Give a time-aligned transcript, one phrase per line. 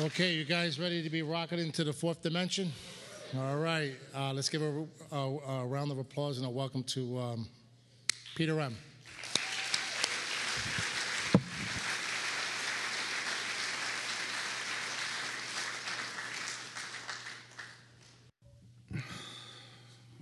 [0.00, 2.72] Okay, you guys ready to be rocketed into the fourth dimension?
[3.36, 7.18] All right, uh, let's give a, a, a, round of applause and a welcome to
[7.18, 7.48] um,
[8.34, 8.74] Peter M.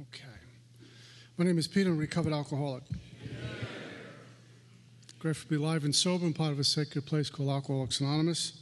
[0.01, 0.25] Okay.
[1.37, 2.83] My name is Peter, I'm a recovered alcoholic.
[5.21, 8.60] Grateful to be live and sober and part of a sacred place called Alcoholics Anonymous.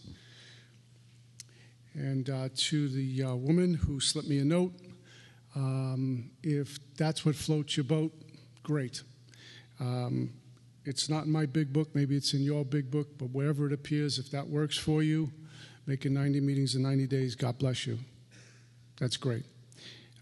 [1.98, 4.72] And uh, to the uh, woman who slipped me a note,
[5.56, 8.12] um, if that's what floats your boat,
[8.62, 9.02] great.
[9.80, 10.30] Um,
[10.84, 13.72] it's not in my big book, maybe it's in your big book, but wherever it
[13.72, 15.32] appears, if that works for you,
[15.86, 17.98] making 90 meetings in 90 days, God bless you.
[19.00, 19.44] That's great.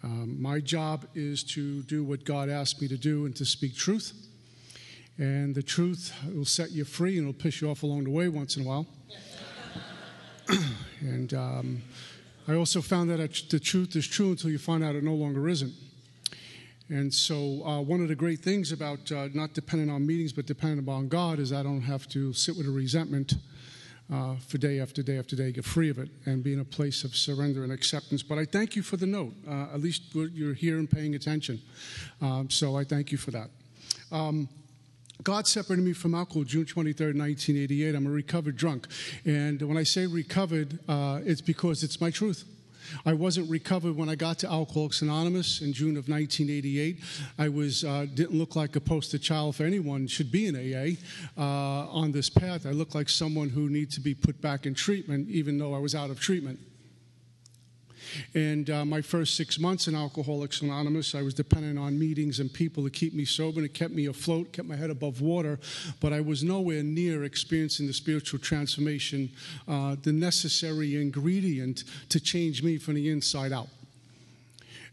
[0.03, 3.77] Um, my job is to do what God asked me to do and to speak
[3.77, 4.15] truth.
[5.19, 8.29] And the truth will set you free and it'll piss you off along the way
[8.29, 8.87] once in a while.
[11.01, 11.83] and um,
[12.49, 15.49] I also found that the truth is true until you find out it no longer
[15.49, 15.73] isn't.
[16.89, 20.47] And so, uh, one of the great things about uh, not depending on meetings but
[20.47, 23.35] depending upon God is I don't have to sit with a resentment
[24.13, 26.65] uh, for day after day after day, get free of it, and be in a
[26.65, 28.23] place of surrender and acceptance.
[28.23, 29.35] But I thank you for the note.
[29.49, 31.61] Uh, at least you're here and paying attention.
[32.23, 33.51] Um, so, I thank you for that.
[34.13, 34.49] Um,
[35.23, 37.95] God separated me from alcohol June 23rd, 1988.
[37.95, 38.87] I'm a recovered drunk.
[39.25, 42.45] And when I say recovered, uh, it's because it's my truth.
[43.05, 46.99] I wasn't recovered when I got to Alcoholics Anonymous in June of 1988.
[47.39, 50.97] I was uh, didn't look like a poster child for anyone should be in AA
[51.41, 52.67] uh, on this path.
[52.67, 55.79] I looked like someone who needs to be put back in treatment, even though I
[55.79, 56.61] was out of treatment.
[58.35, 62.53] And uh, my first six months in Alcoholics Anonymous, I was dependent on meetings and
[62.53, 65.59] people to keep me sober, and it kept me afloat, kept my head above water.
[66.01, 69.31] But I was nowhere near experiencing the spiritual transformation,
[69.67, 73.69] uh, the necessary ingredient to change me from the inside out.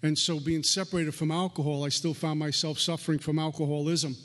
[0.01, 4.15] And so, being separated from alcohol, I still found myself suffering from alcoholism.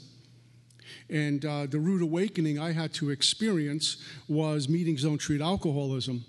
[1.10, 6.24] And uh, the rude awakening I had to experience was meetings don't treat alcoholism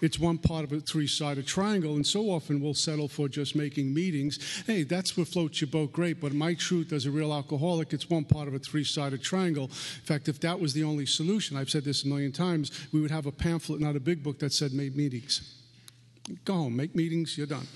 [0.00, 3.54] it's one part of a three sided triangle, and so often we'll settle for just
[3.54, 4.62] making meetings.
[4.66, 8.10] Hey, that's what floats your boat, great, but my truth as a real alcoholic, it's
[8.10, 9.64] one part of a three sided triangle.
[9.64, 13.00] In fact, if that was the only solution, I've said this a million times, we
[13.00, 15.54] would have a pamphlet, not a big book, that said make meetings.
[16.44, 17.66] Go home, make meetings, you're done.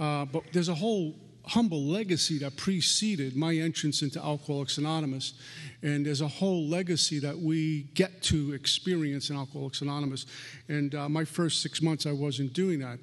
[0.00, 1.14] Uh, but there's a whole
[1.46, 5.34] humble legacy that preceded my entrance into Alcoholics Anonymous.
[5.82, 10.26] And there's a whole legacy that we get to experience in Alcoholics Anonymous.
[10.68, 12.98] And uh, my first six months, I wasn't doing that.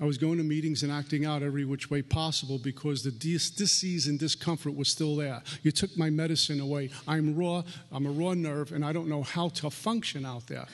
[0.00, 3.50] I was going to meetings and acting out every which way possible because the dis-
[3.50, 5.42] disease and discomfort was still there.
[5.62, 6.90] You took my medicine away.
[7.06, 7.62] I'm raw,
[7.92, 10.66] I'm a raw nerve, and I don't know how to function out there.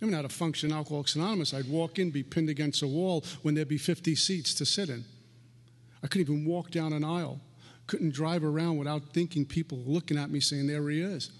[0.00, 1.54] I mean, how to function Alcoholics Anonymous.
[1.54, 4.90] I'd walk in, be pinned against a wall when there'd be 50 seats to sit
[4.90, 5.04] in.
[6.06, 7.40] I couldn't even walk down an aisle.
[7.88, 11.32] Couldn't drive around without thinking people looking at me saying, There he is.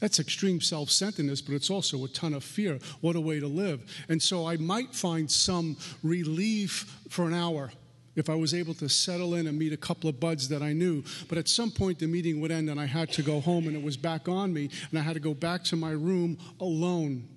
[0.00, 2.80] That's extreme self centeredness, but it's also a ton of fear.
[3.02, 3.84] What a way to live.
[4.08, 7.70] And so I might find some relief for an hour
[8.16, 10.72] if I was able to settle in and meet a couple of buds that I
[10.72, 11.04] knew.
[11.28, 13.76] But at some point, the meeting would end and I had to go home, and
[13.76, 17.28] it was back on me, and I had to go back to my room alone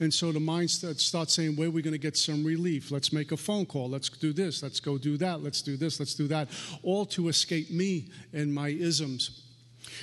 [0.00, 2.90] and so the mind starts saying, where are we going to get some relief?
[2.90, 3.88] Let's make a phone call.
[3.88, 4.62] Let's do this.
[4.62, 5.42] Let's go do that.
[5.42, 6.00] Let's do this.
[6.00, 6.48] Let's do that.
[6.82, 9.42] All to escape me and my isms.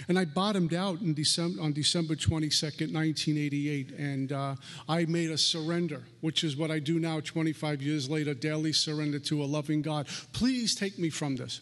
[0.07, 4.55] And I bottomed out December, on December 22nd, 1988, and uh,
[4.87, 9.19] I made a surrender, which is what I do now 25 years later daily surrender
[9.19, 10.07] to a loving God.
[10.33, 11.61] Please take me from this.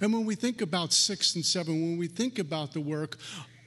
[0.00, 3.18] And when we think about six and seven, when we think about the work,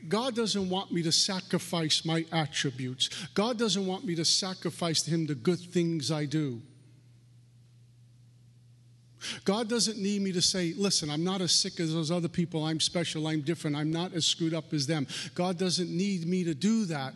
[0.08, 3.10] God doesn't want me to sacrifice my attributes.
[3.34, 6.62] God doesn't want me to sacrifice to Him the good things I do.
[9.44, 12.64] God doesn't need me to say, listen, I'm not as sick as those other people.
[12.64, 13.28] I'm special.
[13.28, 13.76] I'm different.
[13.76, 15.08] I'm not as screwed up as them.
[15.36, 17.14] God doesn't need me to do that.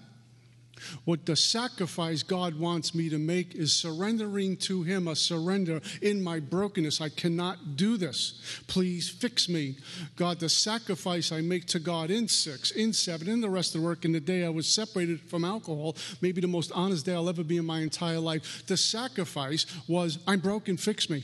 [1.06, 6.22] What the sacrifice God wants me to make is surrendering to Him, a surrender in
[6.22, 7.02] my brokenness.
[7.02, 8.64] I cannot do this.
[8.68, 9.78] Please fix me.
[10.16, 13.82] God, the sacrifice I make to God in six, in seven, in the rest of
[13.82, 17.14] the work, in the day I was separated from alcohol, maybe the most honest day
[17.14, 18.64] I'll ever be in my entire life.
[18.68, 21.24] The sacrifice was, I'm broken, fix me.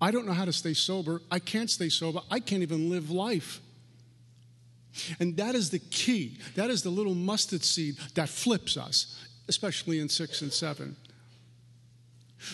[0.00, 1.22] I don't know how to stay sober.
[1.30, 2.20] I can't stay sober.
[2.30, 3.60] I can't even live life.
[5.18, 6.38] And that is the key.
[6.54, 10.96] That is the little mustard seed that flips us, especially in six and seven.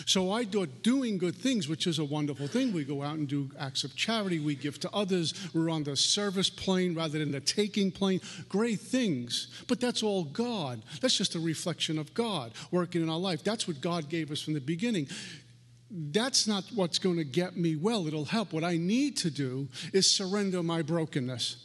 [0.05, 2.71] So I thought doing good things, which is a wonderful thing.
[2.71, 5.95] We go out and do acts of charity, we give to others, we're on the
[5.95, 8.21] service plane rather than the taking plane.
[8.47, 9.47] Great things.
[9.67, 10.81] But that's all God.
[11.01, 13.43] That's just a reflection of God working in our life.
[13.43, 15.07] That's what God gave us from the beginning.
[15.89, 18.07] That's not what's going to get me well.
[18.07, 18.53] It'll help.
[18.53, 21.57] What I need to do is surrender my brokenness.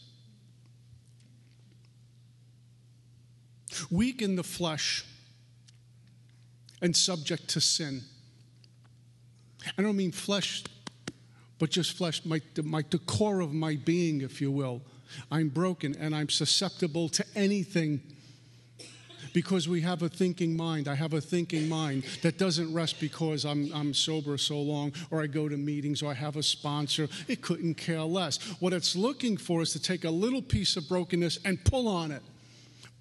[3.91, 5.05] Weak in the flesh
[6.83, 8.03] and subject to sin.
[9.77, 10.65] I don't mean flesh,
[11.59, 14.83] but just flesh, my, my, the core of my being, if you will.
[15.31, 18.01] I'm broken and I'm susceptible to anything
[19.33, 20.89] because we have a thinking mind.
[20.89, 25.23] I have a thinking mind that doesn't rest because I'm, I'm sober so long or
[25.23, 27.09] I go to meetings or I have a sponsor.
[27.29, 28.39] It couldn't care less.
[28.61, 32.11] What it's looking for is to take a little piece of brokenness and pull on
[32.13, 32.23] it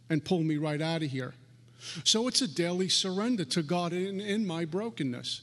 [0.09, 1.33] and pull me right out of here.
[2.03, 5.41] So it's a daily surrender to God in, in my brokenness.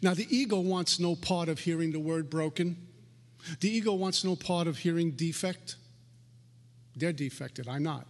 [0.00, 2.76] Now, the ego wants no part of hearing the word broken.
[3.60, 5.76] The ego wants no part of hearing defect.
[6.96, 8.06] They're defected, I'm not.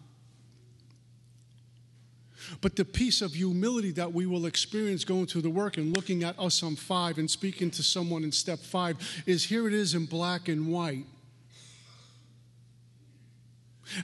[2.61, 6.25] But the piece of humility that we will experience going through the work and looking
[6.25, 8.97] at us on five and speaking to someone in step five
[9.27, 11.07] is here it is in black and white.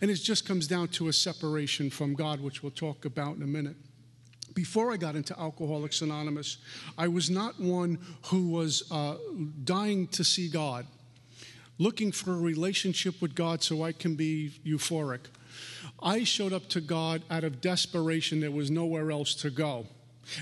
[0.01, 3.43] And it just comes down to a separation from God, which we'll talk about in
[3.43, 3.77] a minute.
[4.55, 6.59] Before I got into Alcoholics Anonymous,
[6.97, 9.17] I was not one who was uh,
[9.65, 10.87] dying to see God,
[11.79, 15.27] looking for a relationship with God so I can be euphoric.
[16.03, 18.41] I showed up to God out of desperation.
[18.41, 19.87] There was nowhere else to go.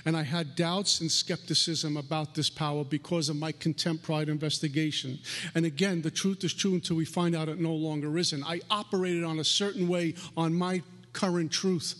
[0.04, 5.18] And I had doubts and skepticism about this power because of my contempt pride investigation.
[5.54, 8.44] And again, the truth is true until we find out it no longer isn't.
[8.44, 11.94] I operated on a certain way on my current truth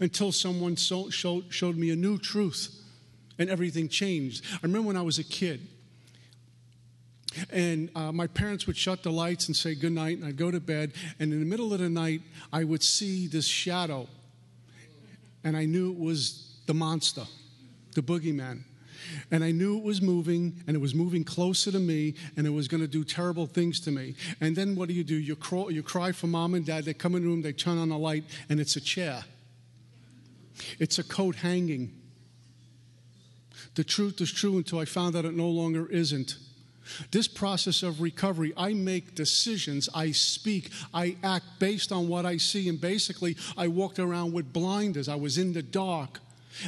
[0.00, 2.80] until someone so, showed, showed me a new truth
[3.38, 4.44] and everything changed.
[4.52, 5.68] I remember when I was a kid.
[7.50, 10.52] And uh, my parents would shut the lights and say good night, and I'd go
[10.52, 10.92] to bed.
[11.18, 14.06] And in the middle of the night, I would see this shadow.
[15.42, 17.24] And I knew it was the monster,
[17.94, 18.64] the boogeyman.
[19.30, 22.50] And I knew it was moving, and it was moving closer to me, and it
[22.50, 24.14] was going to do terrible things to me.
[24.40, 25.14] And then what do you do?
[25.14, 26.84] You, crawl, you cry for mom and dad.
[26.84, 29.24] They come in the room, they turn on the light, and it's a chair.
[30.78, 31.92] It's a coat hanging.
[33.74, 36.36] The truth is true until I found out it no longer isn't.
[37.10, 42.36] This process of recovery, I make decisions, I speak, I act based on what I
[42.36, 42.68] see.
[42.68, 45.08] And basically, I walked around with blinders.
[45.08, 46.20] I was in the dark.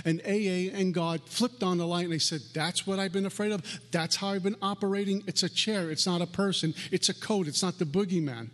[0.05, 3.27] And AA and God flipped on the light and they said, That's what I've been
[3.27, 3.63] afraid of.
[3.91, 5.23] That's how I've been operating.
[5.27, 8.51] It's a chair, it's not a person, it's a coat, it's not the boogeyman.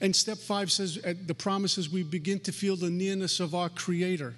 [0.00, 3.54] And step five says, uh, the promise is we begin to feel the nearness of
[3.54, 4.34] our Creator,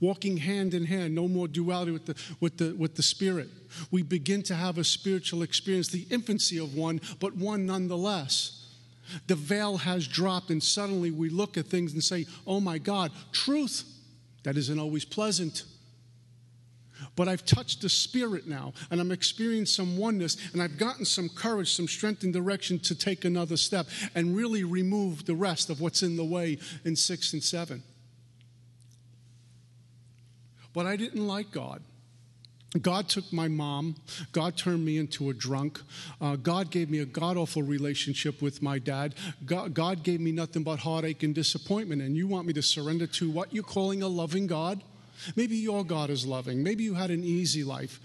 [0.00, 3.48] walking hand in hand, no more duality with the, with the, with the Spirit.
[3.90, 8.63] We begin to have a spiritual experience, the infancy of one, but one nonetheless.
[9.26, 13.12] The veil has dropped, and suddenly we look at things and say, Oh my God,
[13.32, 13.84] truth.
[14.44, 15.64] That isn't always pleasant.
[17.16, 21.28] But I've touched the Spirit now, and I'm experiencing some oneness, and I've gotten some
[21.28, 25.80] courage, some strength and direction to take another step and really remove the rest of
[25.80, 27.82] what's in the way in six and seven.
[30.72, 31.82] But I didn't like God.
[32.80, 33.96] God took my mom.
[34.32, 35.80] God turned me into a drunk.
[36.20, 39.14] Uh, God gave me a god awful relationship with my dad.
[39.46, 42.02] God, God gave me nothing but heartache and disappointment.
[42.02, 44.82] And you want me to surrender to what you're calling a loving God?
[45.36, 46.62] Maybe your God is loving.
[46.62, 48.00] Maybe you had an easy life.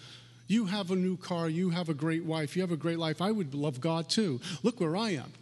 [0.47, 1.49] You have a new car.
[1.49, 2.55] You have a great wife.
[2.55, 3.21] You have a great life.
[3.21, 4.39] I would love God too.
[4.63, 5.33] Look where I am.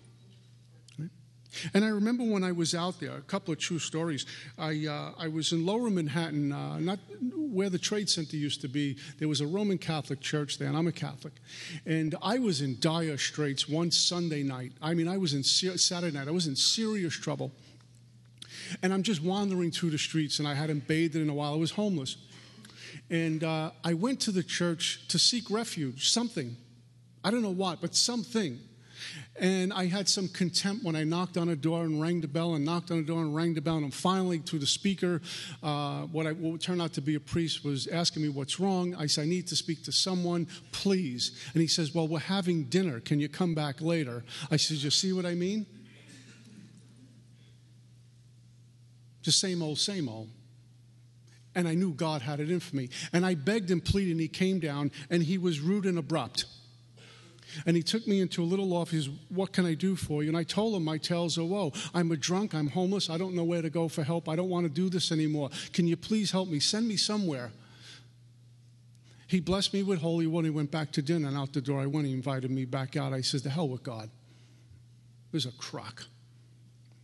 [1.73, 4.25] And I remember when I was out there, a couple of true stories.
[4.57, 6.99] I, uh, I was in lower Manhattan, uh, not
[7.35, 8.97] where the Trade Center used to be.
[9.17, 11.33] There was a Roman Catholic church there, and I'm a Catholic.
[11.85, 14.73] And I was in dire straits one Sunday night.
[14.81, 17.51] I mean, I was in Saturday night, I was in serious trouble.
[18.83, 21.53] And I'm just wandering through the streets, and I hadn't bathed in a while.
[21.53, 22.17] I was homeless.
[23.09, 26.57] And uh, I went to the church to seek refuge, something.
[27.23, 28.59] I don't know what, but something.
[29.39, 32.55] And I had some contempt when I knocked on a door and rang the bell
[32.55, 33.77] and knocked on a door and rang the bell.
[33.77, 35.21] And finally, through the speaker,
[35.61, 38.95] uh, what, I, what turned out to be a priest was asking me what's wrong.
[38.95, 41.39] I said, I need to speak to someone, please.
[41.53, 42.99] And he says, Well, we're having dinner.
[42.99, 44.23] Can you come back later?
[44.49, 45.67] I said, You see what I mean?
[49.21, 50.29] Just same old, same old.
[51.53, 52.89] And I knew God had it in for me.
[53.13, 56.45] And I begged and pleaded, and he came down, and he was rude and abrupt.
[57.65, 59.09] And he took me into a little office.
[59.29, 60.29] What can I do for you?
[60.29, 61.73] And I told him my tales are woe.
[61.93, 62.53] I'm a drunk.
[62.53, 63.09] I'm homeless.
[63.09, 64.27] I don't know where to go for help.
[64.27, 65.49] I don't want to do this anymore.
[65.73, 66.59] Can you please help me?
[66.59, 67.51] Send me somewhere.
[69.27, 70.45] He blessed me with holy water.
[70.45, 72.07] He went back to dinner, and out the door I went.
[72.07, 73.11] He invited me back out.
[73.11, 74.09] I said, "The hell with God.
[75.31, 76.05] There's a crock.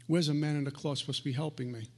[0.07, 1.89] Where's a man in the cloth supposed to be helping me?"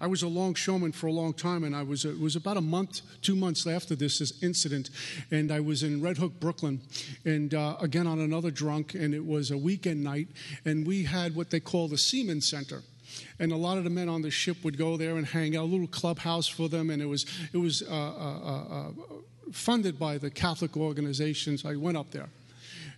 [0.00, 2.60] I was a longshoreman for a long time, and I was it was about a
[2.60, 4.90] month, two months after this, this incident,
[5.30, 6.80] and I was in Red Hook, Brooklyn,
[7.24, 10.28] and uh, again on another drunk, and it was a weekend night,
[10.64, 12.82] and we had what they call the Seaman Center.
[13.40, 15.64] And a lot of the men on the ship would go there and hang out,
[15.64, 18.90] a little clubhouse for them, and it was it was uh, uh, uh, uh
[19.50, 21.64] funded by the Catholic organizations.
[21.64, 22.28] I went up there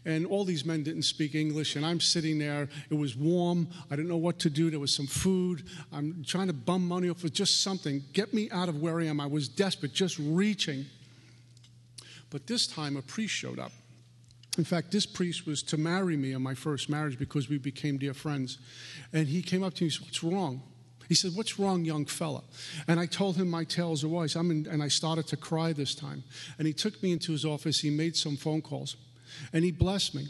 [0.04, 2.68] and all these men didn't speak English, and I'm sitting there.
[2.88, 3.68] It was warm.
[3.90, 4.70] I didn't know what to do.
[4.70, 5.64] There was some food.
[5.92, 8.02] I'm trying to bum money off for just something.
[8.12, 9.20] Get me out of where I am.
[9.20, 10.86] I was desperate, just reaching.
[12.30, 13.72] But this time, a priest showed up.
[14.58, 17.98] In fact, this priest was to marry me in my first marriage because we became
[17.98, 18.58] dear friends.
[19.12, 20.62] And he came up to me and said, What's wrong?
[21.08, 22.42] He said, What's wrong, young fella?
[22.88, 24.34] And I told him my tales of woes.
[24.36, 26.24] and I started to cry this time.
[26.58, 27.80] And he took me into his office.
[27.80, 28.96] He made some phone calls.
[29.52, 30.28] And he blessed me.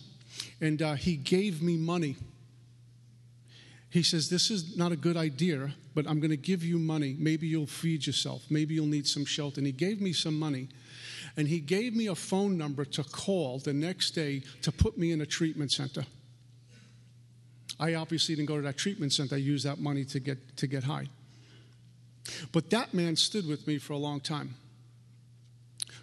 [0.60, 2.16] And uh, he gave me money.
[3.90, 7.16] He says, This is not a good idea, but I'm going to give you money.
[7.18, 8.44] Maybe you'll feed yourself.
[8.48, 9.58] Maybe you'll need some shelter.
[9.58, 10.68] And he gave me some money.
[11.36, 15.12] And he gave me a phone number to call the next day to put me
[15.12, 16.04] in a treatment center.
[17.78, 19.36] I obviously didn't go to that treatment center.
[19.36, 21.08] I used that money to get, to get high.
[22.52, 24.54] But that man stood with me for a long time.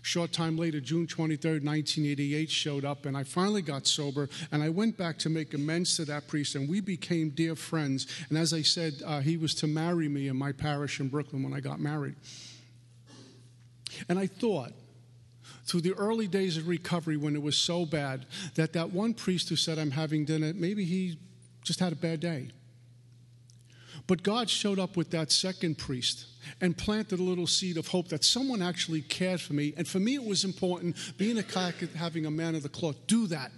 [0.08, 4.30] Short time later, June 23rd, 1988, showed up, and I finally got sober.
[4.54, 8.08] And I went back to make amends to that priest, and we became dear friends.
[8.30, 11.44] And as I said, uh, he was to marry me in my parish in Brooklyn
[11.44, 12.16] when I got married.
[14.08, 14.72] And I thought,
[15.66, 19.50] through the early days of recovery when it was so bad that that one priest
[19.50, 21.20] who said i'm having dinner maybe he
[21.62, 22.48] just had a bad day
[24.08, 26.26] but god showed up with that second priest
[26.62, 29.74] and planted a little seed of hope that someone actually cared for me.
[29.78, 32.96] And for me, it was important, being a Catholic, having a man of the cloth,
[33.08, 33.52] do that.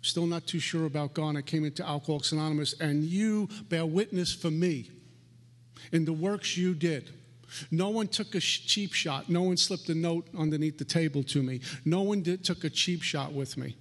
[0.00, 1.36] Still not too sure about God.
[1.36, 4.90] I came into Alcoholics Anonymous, and you bear witness for me
[5.92, 7.10] in the works you did.
[7.70, 9.28] No one took a cheap shot.
[9.28, 11.60] No one slipped a note underneath the table to me.
[11.84, 13.76] No one did, took a cheap shot with me.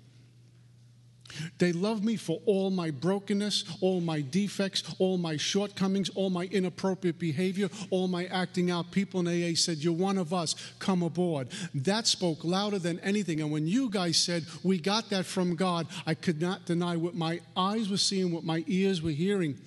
[1.58, 6.46] They love me for all my brokenness, all my defects, all my shortcomings, all my
[6.46, 8.92] inappropriate behavior, all my acting out.
[8.92, 11.50] People in AA said, You're one of us, come aboard.
[11.74, 13.42] That spoke louder than anything.
[13.42, 17.16] And when you guys said, We got that from God, I could not deny what
[17.16, 19.58] my eyes were seeing, what my ears were hearing.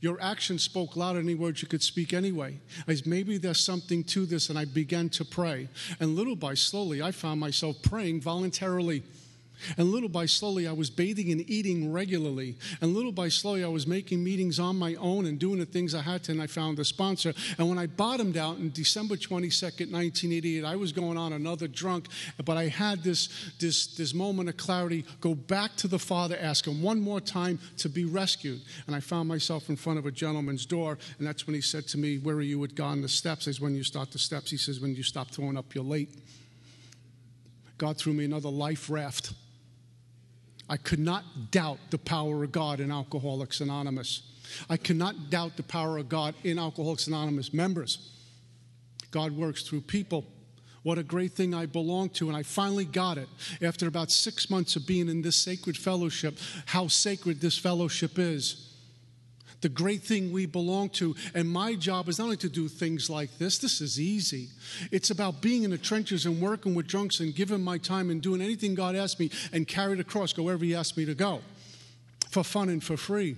[0.00, 2.60] Your actions spoke louder than any words you could speak anyway.
[2.86, 5.68] As maybe there's something to this, and I began to pray.
[5.98, 9.02] And little by slowly, I found myself praying voluntarily.
[9.76, 12.56] And little by slowly, I was bathing and eating regularly.
[12.80, 15.94] And little by slowly, I was making meetings on my own and doing the things
[15.94, 17.34] I had to, and I found a sponsor.
[17.58, 22.06] And when I bottomed out in December 22nd, 1988, I was going on another drunk,
[22.44, 26.66] but I had this, this, this moment of clarity go back to the Father, ask
[26.66, 28.60] Him one more time to be rescued.
[28.86, 31.86] And I found myself in front of a gentleman's door, and that's when he said
[31.88, 33.48] to me, Where are you God on the steps?
[33.48, 34.50] I says, When you start the steps.
[34.50, 36.10] He says, When you stop throwing up your late.
[37.78, 39.32] God threw me another life raft.
[40.68, 44.22] I could not doubt the power of God in Alcoholics Anonymous.
[44.68, 48.12] I cannot doubt the power of God in Alcoholics Anonymous members.
[49.10, 50.24] God works through people.
[50.82, 52.28] What a great thing I belong to.
[52.28, 53.28] And I finally got it
[53.62, 58.67] after about six months of being in this sacred fellowship, how sacred this fellowship is
[59.60, 61.14] the great thing we belong to.
[61.34, 64.48] And my job is not only to do things like this, this is easy.
[64.90, 68.22] It's about being in the trenches and working with drunks and giving my time and
[68.22, 71.14] doing anything God asks me and carry the cross, go wherever He asks me to
[71.14, 71.40] go
[72.30, 73.36] for fun and for free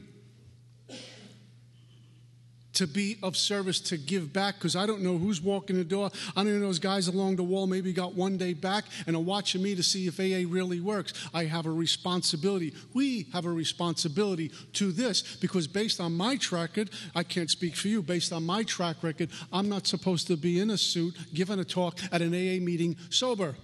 [2.81, 6.11] to be of service, to give back, because I don't know who's walking the door.
[6.35, 9.21] I don't know those guys along the wall maybe got one day back and are
[9.23, 11.13] watching me to see if AA really works.
[11.35, 12.73] I have a responsibility.
[12.95, 17.77] We have a responsibility to this because based on my track record, I can't speak
[17.77, 21.17] for you, based on my track record, I'm not supposed to be in a suit
[21.35, 23.57] giving a talk at an AA meeting sober.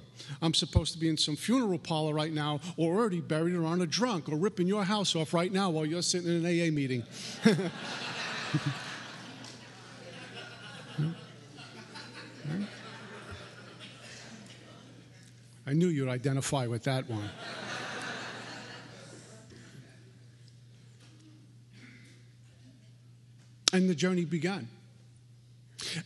[0.42, 3.82] I'm supposed to be in some funeral parlor right now, or already buried or on
[3.82, 6.72] a drunk, or ripping your house off right now while you're sitting in an AA
[6.72, 7.04] meeting.
[15.66, 17.28] I knew you'd identify with that one.
[23.72, 24.68] and the journey began.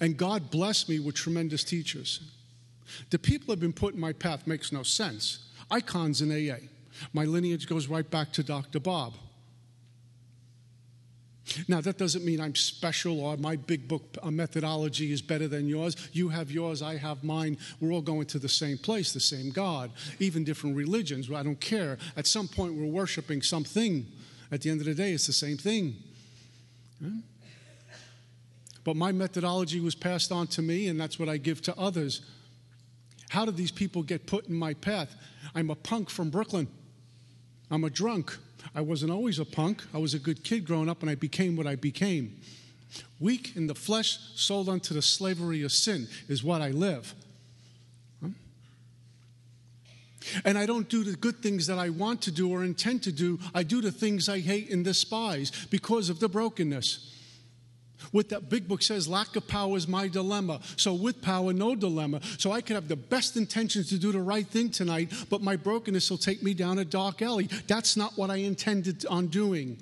[0.01, 2.21] And God blessed me with tremendous teachers.
[3.11, 5.47] The people have been put in my path makes no sense.
[5.71, 6.67] Icons in AA.
[7.13, 8.81] My lineage goes right back to Dr.
[8.81, 9.15] Bob.
[11.67, 15.69] Now, that doesn't mean I'm special or my big book uh, methodology is better than
[15.69, 15.97] yours.
[16.13, 17.59] You have yours, I have mine.
[17.81, 21.31] We're all going to the same place, the same God, even different religions.
[21.31, 21.99] I don't care.
[22.17, 24.07] At some point, we're worshiping something.
[24.53, 25.97] At the end of the day, it's the same thing.
[28.85, 32.23] But my methodology was passed on to me, and that's what I give to others.
[33.31, 35.15] How did these people get put in my path?
[35.55, 36.69] I'm a punk from Brooklyn.
[37.71, 38.37] I'm a drunk.
[38.75, 39.83] I wasn't always a punk.
[39.95, 42.40] I was a good kid growing up, and I became what I became.
[43.19, 47.14] Weak in the flesh, sold unto the slavery of sin is what I live.
[50.45, 53.12] And I don't do the good things that I want to do or intend to
[53.12, 53.38] do.
[53.55, 57.17] I do the things I hate and despise because of the brokenness.
[58.12, 60.61] What that big book says, lack of power is my dilemma.
[60.76, 62.21] So, with power, no dilemma.
[62.38, 65.57] So, I could have the best intentions to do the right thing tonight, but my
[65.57, 67.49] brokenness will take me down a dark alley.
[67.66, 69.78] That's not what I intended on doing.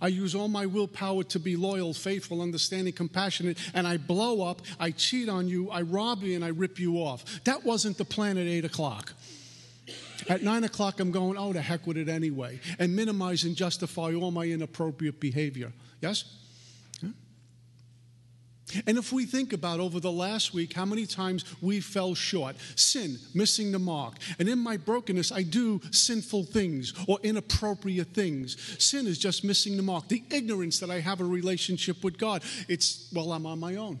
[0.00, 4.62] I use all my willpower to be loyal, faithful, understanding, compassionate, and I blow up,
[4.80, 7.44] I cheat on you, I rob you, and I rip you off.
[7.44, 9.12] That wasn't the plan at 8 o'clock.
[10.28, 14.14] At 9 o'clock, I'm going, oh, the heck with it anyway, and minimize and justify
[14.14, 15.72] all my inappropriate behavior.
[16.00, 16.24] Yes?
[18.86, 22.56] And if we think about over the last week how many times we fell short,
[22.76, 28.56] sin, missing the mark, and in my brokenness, I do sinful things or inappropriate things.
[28.82, 30.08] Sin is just missing the mark.
[30.08, 34.00] The ignorance that I have a relationship with God, it's, well, I'm on my own.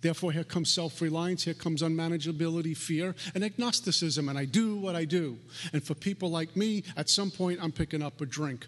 [0.00, 4.94] Therefore, here comes self reliance, here comes unmanageability, fear, and agnosticism, and I do what
[4.94, 5.38] I do.
[5.72, 8.66] And for people like me, at some point, I'm picking up a drink.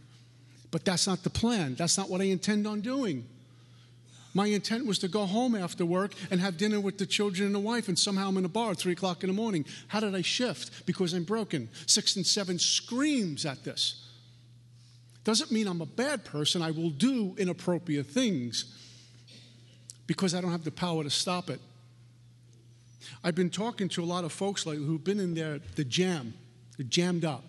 [0.72, 3.28] But that's not the plan, that's not what I intend on doing.
[4.32, 7.54] My intent was to go home after work and have dinner with the children and
[7.54, 9.64] the wife, and somehow I'm in a bar at 3 o'clock in the morning.
[9.88, 10.86] How did I shift?
[10.86, 11.68] Because I'm broken.
[11.86, 14.06] Six and seven screams at this.
[15.24, 16.62] Doesn't mean I'm a bad person.
[16.62, 18.76] I will do inappropriate things
[20.06, 21.60] because I don't have the power to stop it.
[23.22, 26.34] I've been talking to a lot of folks lately who've been in there, the jam,
[26.76, 27.44] they're jammed up.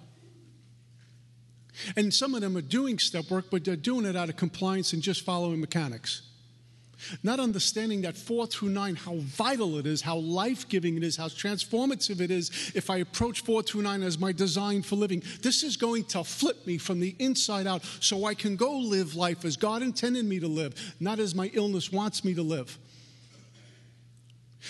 [1.96, 4.94] And some of them are doing step work, but they're doing it out of compliance
[4.94, 6.24] and just following mechanics.
[7.24, 11.18] Not understanding that four through nine, how vital it is, how life giving it is,
[11.18, 15.24] how transformative it is if I approach four through nine as my design for living.
[15.42, 19.16] This is going to flip me from the inside out so I can go live
[19.16, 22.78] life as God intended me to live, not as my illness wants me to live.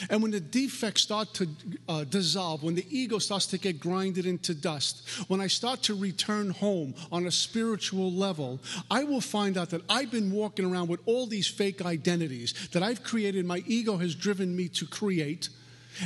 [0.10, 1.48] And when the defects start to
[1.90, 5.96] uh, dissolve, when the ego starts to get grinded into dust, when I start to
[5.96, 10.88] return home on a spiritual level, I will find out that I've been walking around
[10.88, 15.50] with all these fake identities that I've created, my ego has driven me to create.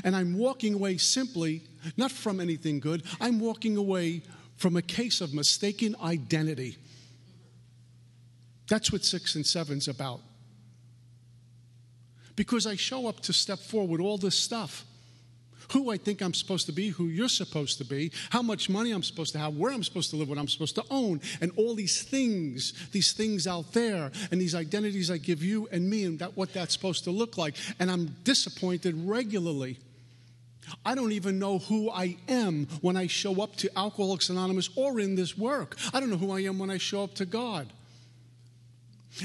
[0.04, 1.62] And I'm walking away simply,
[1.96, 4.24] not from anything good, I'm walking away
[4.58, 6.78] from a case of mistaken identity.
[8.68, 10.22] That's what six and seven's about
[12.36, 14.86] because I show up to step four with all this stuff
[15.72, 18.92] who I think I'm supposed to be, who you're supposed to be, how much money
[18.92, 21.52] I'm supposed to have, where I'm supposed to live, what I'm supposed to own, and
[21.58, 26.04] all these things, these things out there, and these identities I give you and me,
[26.04, 27.56] and that, what that's supposed to look like.
[27.80, 29.78] And I'm disappointed regularly.
[30.84, 35.00] I don't even know who I am when I show up to Alcoholics Anonymous or
[35.00, 35.78] in this work.
[35.94, 37.72] I don't know who I am when I show up to God.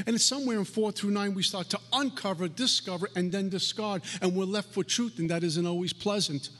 [0.06, 4.02] And it's somewhere in four through nine we start to uncover, discover, and then discard,
[4.22, 6.50] and we're left with truth, and that isn't always pleasant.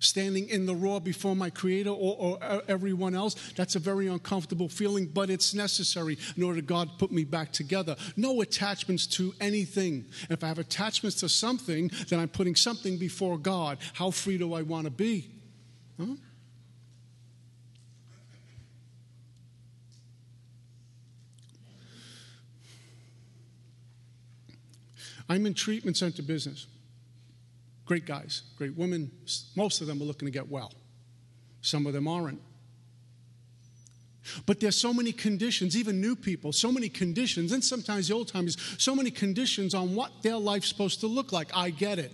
[0.00, 4.68] Standing in the raw before my Creator or, or everyone else, that's a very uncomfortable
[4.68, 7.96] feeling, but it's necessary in order to God put me back together.
[8.16, 10.06] No attachments to anything.
[10.30, 13.78] If I have attachments to something, then I'm putting something before God.
[13.94, 15.32] How free do I want to be?
[15.98, 16.14] Huh?
[25.28, 26.66] I'm in treatment center business.
[27.84, 29.10] Great guys, great women.
[29.56, 30.72] Most of them are looking to get well.
[31.60, 32.40] Some of them aren't.
[34.44, 38.28] But there's so many conditions, even new people, so many conditions, and sometimes the old
[38.28, 41.48] timers, so many conditions on what their life's supposed to look like.
[41.56, 42.12] I get it.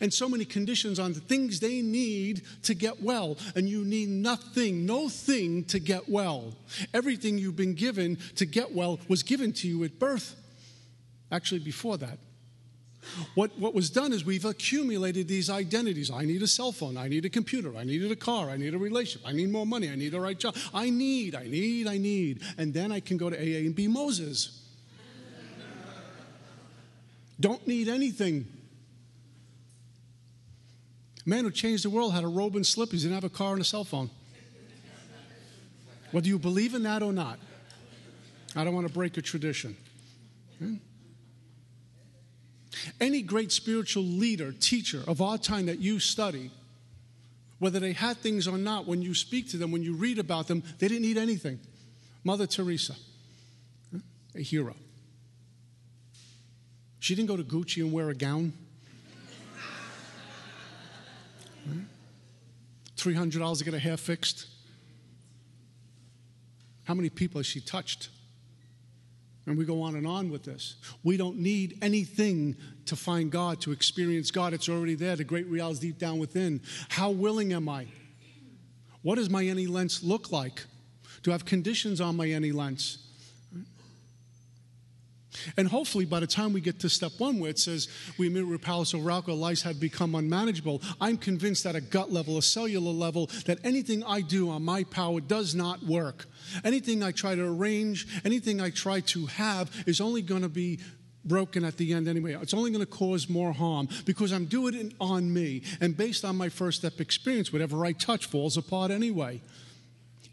[0.00, 3.36] And so many conditions on the things they need to get well.
[3.56, 6.54] And you need nothing, no thing to get well.
[6.94, 10.36] Everything you've been given to get well was given to you at birth
[11.32, 12.18] actually before that.
[13.34, 16.08] What, what was done is we've accumulated these identities.
[16.10, 16.96] I need a cell phone.
[16.96, 17.76] I need a computer.
[17.76, 18.48] I needed a car.
[18.48, 19.28] I need a relationship.
[19.28, 19.90] I need more money.
[19.90, 20.54] I need a right job.
[20.72, 22.42] I need, I need, I need.
[22.58, 24.60] And then I can go to AA and be Moses.
[27.40, 28.46] Don't need anything.
[31.26, 33.34] A man who changed the world had a robe and slippers, he didn't have a
[33.34, 34.10] car and a cell phone.
[36.12, 37.38] Whether you believe in that or not,
[38.54, 39.76] I don't want to break a tradition.
[40.58, 40.76] Hmm?
[43.00, 46.50] Any great spiritual leader, teacher of our time that you study,
[47.58, 50.48] whether they had things or not, when you speak to them, when you read about
[50.48, 51.60] them, they didn't need anything.
[52.24, 52.96] Mother Teresa,
[54.34, 54.74] a hero.
[56.98, 58.52] She didn't go to Gucci and wear a gown.
[62.96, 64.46] $300 to get her hair fixed.
[66.84, 68.08] How many people has she touched?
[69.46, 70.76] And we go on and on with this.
[71.02, 74.52] We don't need anything to find God, to experience God.
[74.52, 75.16] It's already there.
[75.16, 76.60] The great reality deep down within.
[76.88, 77.86] How willing am I?
[79.02, 80.64] What does my any lens look like?
[81.22, 82.98] Do I have conditions on my any lens?
[85.56, 88.58] And hopefully, by the time we get to step one, where it says we we're
[88.58, 92.92] powerless over alcohol, lives have become unmanageable, I'm convinced at a gut level, a cellular
[92.92, 96.26] level, that anything I do on my power does not work.
[96.64, 100.80] Anything I try to arrange, anything I try to have, is only going to be
[101.24, 102.36] broken at the end anyway.
[102.40, 105.62] It's only going to cause more harm because I'm doing it on me.
[105.80, 109.40] And based on my first step experience, whatever I touch falls apart anyway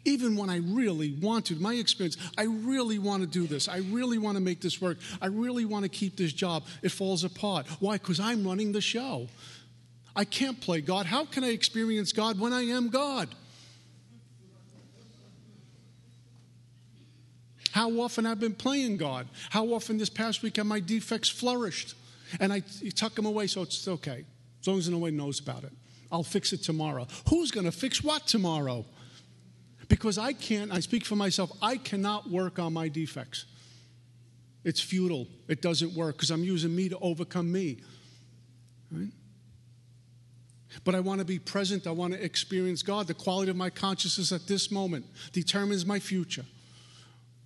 [0.04, 1.56] even when I really want to.
[1.56, 3.68] My experience, I really want to do this.
[3.68, 4.98] I really want to make this work.
[5.20, 6.64] I really want to keep this job.
[6.82, 7.66] It falls apart.
[7.80, 7.94] Why?
[7.94, 9.28] Because I'm running the show.
[10.16, 11.06] I can't play God.
[11.06, 13.28] How can I experience God when I am God?
[17.72, 19.28] How often I've been playing God?
[19.50, 21.94] How often this past week have my defects flourished?
[22.40, 22.62] And I
[22.94, 24.24] tuck them away so it's okay.
[24.60, 25.72] As long as no one knows about it.
[26.12, 27.06] I'll fix it tomorrow.
[27.28, 28.84] Who's going to fix what tomorrow?
[29.90, 33.44] Because I can't, I speak for myself, I cannot work on my defects.
[34.64, 35.26] It's futile.
[35.48, 37.78] It doesn't work because I'm using me to overcome me.
[38.92, 39.10] Right?
[40.84, 41.88] But I want to be present.
[41.88, 43.08] I want to experience God.
[43.08, 46.44] The quality of my consciousness at this moment determines my future.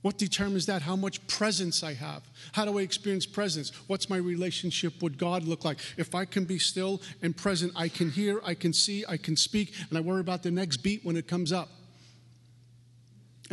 [0.02, 0.82] What determines that?
[0.82, 2.28] How much presence I have.
[2.52, 3.72] How do I experience presence?
[3.86, 5.78] What's my relationship with God look like?
[5.96, 9.34] If I can be still and present, I can hear, I can see, I can
[9.34, 11.70] speak, and I worry about the next beat when it comes up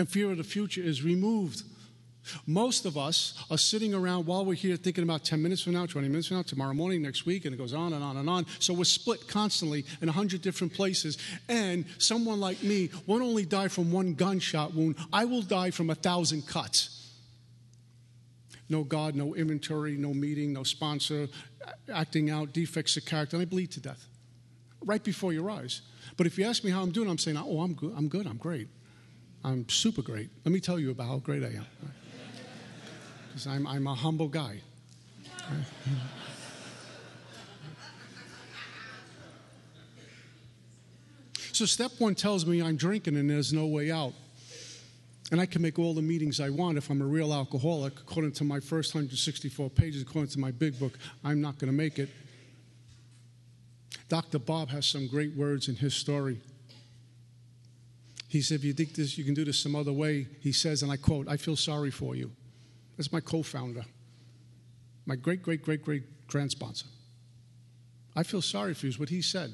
[0.02, 1.62] and fear of the future is removed.
[2.46, 5.86] Most of us are sitting around while we're here thinking about 10 minutes from now,
[5.86, 8.28] 20 minutes from now, tomorrow morning, next week, and it goes on and on and
[8.28, 8.46] on.
[8.60, 11.18] So we're split constantly in 100 different places.
[11.48, 15.90] And someone like me won't only die from one gunshot wound, I will die from
[15.92, 17.12] a thousand cuts.
[18.70, 21.28] No God, no inventory, no meeting, no sponsor,
[21.94, 24.08] acting out defects of character, and I bleed to death
[24.84, 25.82] right before your eyes.
[26.18, 28.26] But if you ask me how I'm doing, I'm saying, oh, I'm good, I'm good,
[28.26, 28.68] I'm great.
[29.44, 30.30] I'm super great.
[30.46, 31.66] Let me tell you about how great I am.
[33.28, 34.62] Because I'm, I'm a humble guy.
[41.54, 44.14] So, step one tells me I'm drinking and there's no way out.
[45.32, 47.94] And I can make all the meetings I want if I'm a real alcoholic.
[48.00, 51.78] According to my first 164 pages, according to my big book, I'm not going to
[51.78, 52.10] make it.
[54.10, 54.40] Dr.
[54.40, 56.42] Bob has some great words in his story.
[58.32, 60.84] He said, if you think this, you can do this some other way, he says,
[60.84, 62.32] and I quote, I feel sorry for you.
[62.96, 63.84] That's my co founder,
[65.06, 66.86] my great, great, great, great grand sponsor.
[68.16, 69.52] I feel sorry for you, is what he said.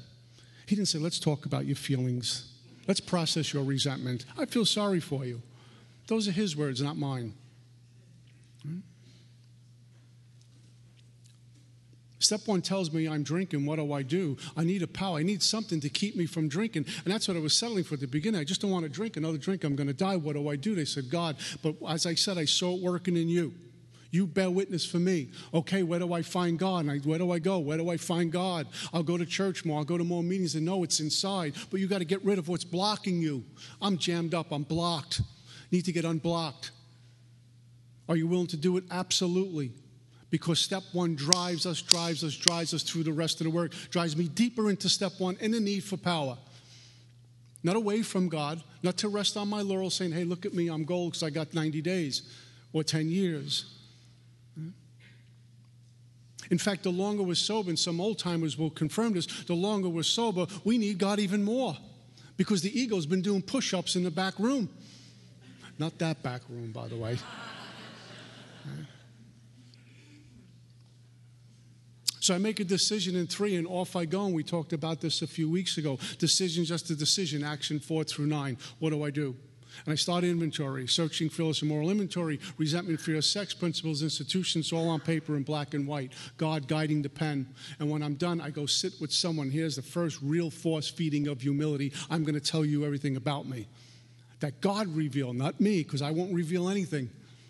[0.66, 2.52] He didn't say, let's talk about your feelings.
[2.86, 4.26] Let's process your resentment.
[4.38, 5.42] I feel sorry for you.
[6.06, 7.34] Those are his words, not mine.
[12.20, 13.64] Step one tells me I'm drinking.
[13.64, 14.36] What do I do?
[14.56, 15.18] I need a power.
[15.18, 16.86] I need something to keep me from drinking.
[17.04, 18.40] And that's what I was settling for at the beginning.
[18.40, 19.62] I just don't want to drink another drink.
[19.62, 20.16] I'm going to die.
[20.16, 20.74] What do I do?
[20.74, 21.36] They said, God.
[21.62, 23.54] But as I said, I saw it working in you.
[24.10, 25.30] You bear witness for me.
[25.52, 26.88] Okay, where do I find God?
[26.88, 27.58] I, where do I go?
[27.58, 28.66] Where do I find God?
[28.92, 29.78] I'll go to church more.
[29.78, 31.54] I'll go to more meetings and know it's inside.
[31.70, 33.44] But you got to get rid of what's blocking you.
[33.82, 34.50] I'm jammed up.
[34.50, 35.20] I'm blocked.
[35.70, 36.72] Need to get unblocked.
[38.08, 38.84] Are you willing to do it?
[38.90, 39.72] Absolutely
[40.30, 43.72] because step one drives us, drives us, drives us through the rest of the work,
[43.90, 46.36] drives me deeper into step one and the need for power.
[47.62, 50.68] Not away from God, not to rest on my laurels saying, hey, look at me,
[50.68, 52.22] I'm gold because I got 90 days
[52.72, 53.74] or 10 years.
[56.50, 59.88] In fact, the longer we're sober, and some old timers will confirm this, the longer
[59.88, 61.76] we're sober, we need God even more
[62.36, 64.70] because the ego's been doing push ups in the back room.
[65.78, 67.18] Not that back room, by the way.
[72.28, 74.26] So I make a decision in three and off I go.
[74.26, 75.98] And we talked about this a few weeks ago.
[76.18, 78.58] Decision, just a decision, action four through nine.
[78.80, 79.34] What do I do?
[79.86, 84.90] And I start inventory, searching Phyllis and moral inventory, resentment, fear, sex, principles, institutions, all
[84.90, 87.46] on paper in black and white, God guiding the pen.
[87.78, 89.50] And when I'm done, I go sit with someone.
[89.50, 91.94] Here's the first real force feeding of humility.
[92.10, 93.68] I'm going to tell you everything about me.
[94.40, 97.08] That God revealed, not me, because I won't reveal anything.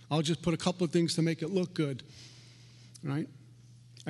[0.08, 2.04] I'll just put a couple of things to make it look good.
[3.02, 3.26] Right?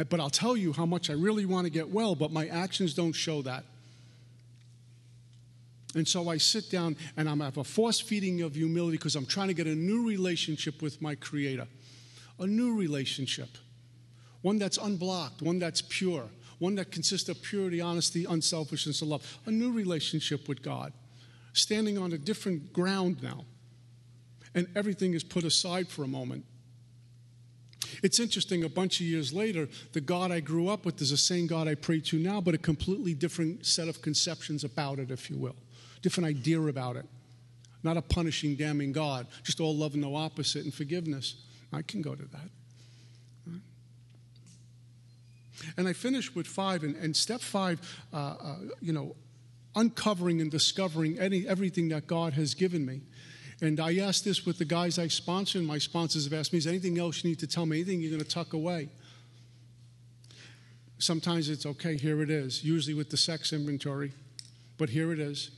[0.04, 2.94] But I'll tell you how much I really want to get well, but my actions
[2.94, 3.64] don't show that.
[5.94, 9.26] And so I sit down and I'm have a force feeding of humility because I'm
[9.26, 11.66] trying to get a new relationship with my Creator.
[12.38, 13.48] A new relationship.
[14.42, 19.38] One that's unblocked, one that's pure, one that consists of purity, honesty, unselfishness, and love.
[19.46, 20.92] A new relationship with God.
[21.54, 23.44] Standing on a different ground now.
[24.54, 26.44] And everything is put aside for a moment.
[28.02, 31.16] It's interesting, a bunch of years later, the God I grew up with is the
[31.16, 35.10] same God I pray to now, but a completely different set of conceptions about it,
[35.10, 35.56] if you will
[36.02, 37.06] different idea about it.
[37.82, 41.36] Not a punishing, damning God, just all love and no opposite and forgiveness.
[41.72, 42.50] I can go to that.
[45.76, 47.80] And I finish with five, and, and step five,
[48.12, 49.16] uh, uh, you know,
[49.74, 53.00] uncovering and discovering any, everything that God has given me.
[53.60, 56.58] And I asked this with the guys I sponsor, and my sponsors have asked me,
[56.58, 57.78] is anything else you need to tell me?
[57.78, 58.88] Anything you're going to tuck away?
[60.98, 64.12] Sometimes it's okay, here it is, usually with the sex inventory,
[64.78, 65.50] but here it is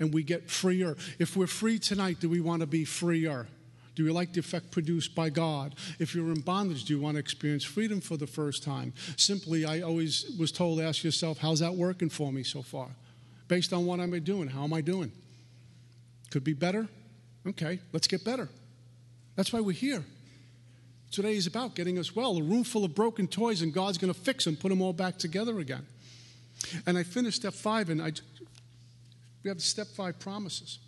[0.00, 0.96] and we get freer.
[1.18, 3.46] If we're free tonight, do we want to be freer?
[3.94, 5.74] Do you like the effect produced by God?
[5.98, 8.94] If you're in bondage, do you want to experience freedom for the first time?
[9.16, 12.88] Simply, I always was told, ask yourself, how's that working for me so far?
[13.46, 14.48] Based on what I'm doing?
[14.48, 15.12] How am I doing?
[16.30, 16.88] Could be better?
[17.46, 18.48] Okay, let's get better.
[19.36, 20.04] That's why we're here.
[21.10, 22.36] Today is about getting us well.
[22.36, 24.92] A room full of broken toys, and God's going to fix them, put them all
[24.92, 25.86] back together again.
[26.86, 28.12] And I finished step five, and I
[29.42, 30.78] we have step five promises.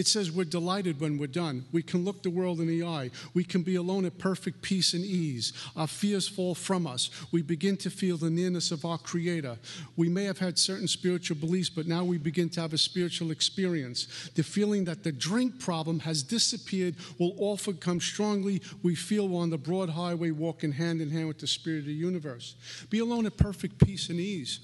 [0.00, 1.66] It says we're delighted when we're done.
[1.72, 3.10] We can look the world in the eye.
[3.34, 5.52] We can be alone at perfect peace and ease.
[5.76, 7.10] Our fears fall from us.
[7.32, 9.58] We begin to feel the nearness of our Creator.
[9.96, 13.30] We may have had certain spiritual beliefs, but now we begin to have a spiritual
[13.30, 14.30] experience.
[14.36, 18.62] The feeling that the drink problem has disappeared will often come strongly.
[18.82, 21.84] We feel we're on the broad highway walking hand in hand with the Spirit of
[21.84, 22.56] the universe.
[22.88, 24.60] Be alone at perfect peace and ease.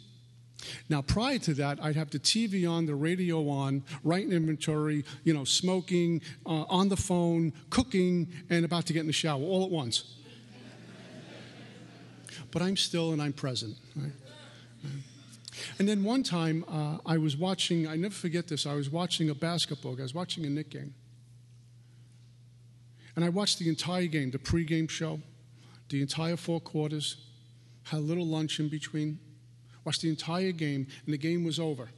[0.88, 5.34] Now, prior to that, I'd have the TV on, the radio on, writing inventory, you
[5.34, 9.64] know, smoking, uh, on the phone, cooking, and about to get in the shower all
[9.64, 10.16] at once.
[12.50, 13.76] but I'm still and I'm present.
[13.94, 14.12] Right?
[15.78, 19.30] And then one time uh, I was watching, I never forget this, I was watching
[19.30, 20.94] a basketball game, I was watching a Knick game.
[23.14, 25.20] And I watched the entire game, the pregame show,
[25.88, 27.16] the entire four quarters,
[27.84, 29.18] had a little lunch in between
[29.86, 31.88] watched the entire game, and the game was over.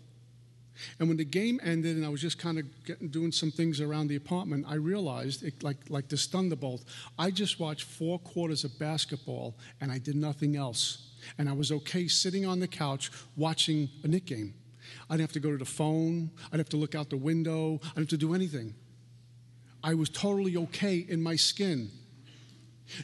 [1.00, 3.80] And when the game ended, and I was just kind of getting, doing some things
[3.80, 6.84] around the apartment, I realized, it, like, like this thunderbolt,
[7.18, 11.08] I just watched four quarters of basketball, and I did nothing else.
[11.36, 14.54] And I was okay sitting on the couch watching a Knick game.
[15.10, 16.30] I didn't have to go to the phone.
[16.46, 17.80] I didn't have to look out the window.
[17.82, 18.74] I didn't have to do anything.
[19.82, 21.90] I was totally okay in my skin.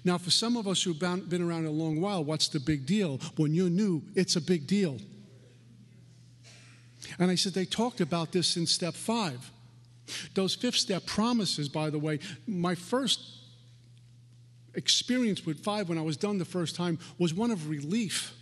[0.05, 3.21] Now, for some of us who've been around a long while, what's the big deal?
[3.37, 4.99] When you're new, it's a big deal.
[7.19, 9.51] And I said, they talked about this in step five.
[10.35, 13.21] Those fifth step promises, by the way, my first
[14.75, 18.35] experience with five when I was done the first time was one of relief.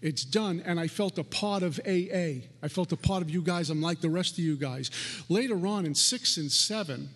[0.00, 2.42] It's done, and I felt a part of AA.
[2.60, 3.70] I felt a part of you guys.
[3.70, 4.90] I'm like the rest of you guys.
[5.28, 7.10] Later on in six and seven,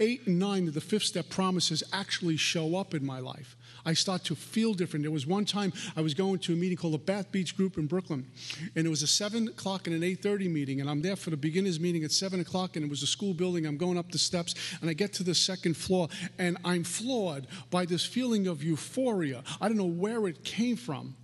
[0.00, 3.56] Eight and nine of the fifth step promises actually show up in my life.
[3.84, 5.04] I start to feel different.
[5.04, 7.78] There was one time I was going to a meeting called the Bath Beach Group
[7.78, 8.26] in Brooklyn,
[8.74, 11.30] and it was a seven o'clock and an eight thirty meeting, and I'm there for
[11.30, 13.64] the beginners meeting at seven o'clock, and it was a school building.
[13.64, 16.08] I'm going up the steps, and I get to the second floor,
[16.38, 19.44] and I'm floored by this feeling of euphoria.
[19.60, 21.16] I don't know where it came from.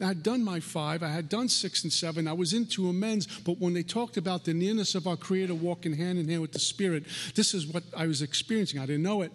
[0.00, 3.26] I had done my five, I had done six and seven, I was into amends,
[3.40, 6.52] but when they talked about the nearness of our Creator walking hand in hand with
[6.52, 7.04] the Spirit,
[7.34, 8.78] this is what I was experiencing.
[8.78, 9.32] I didn't know it.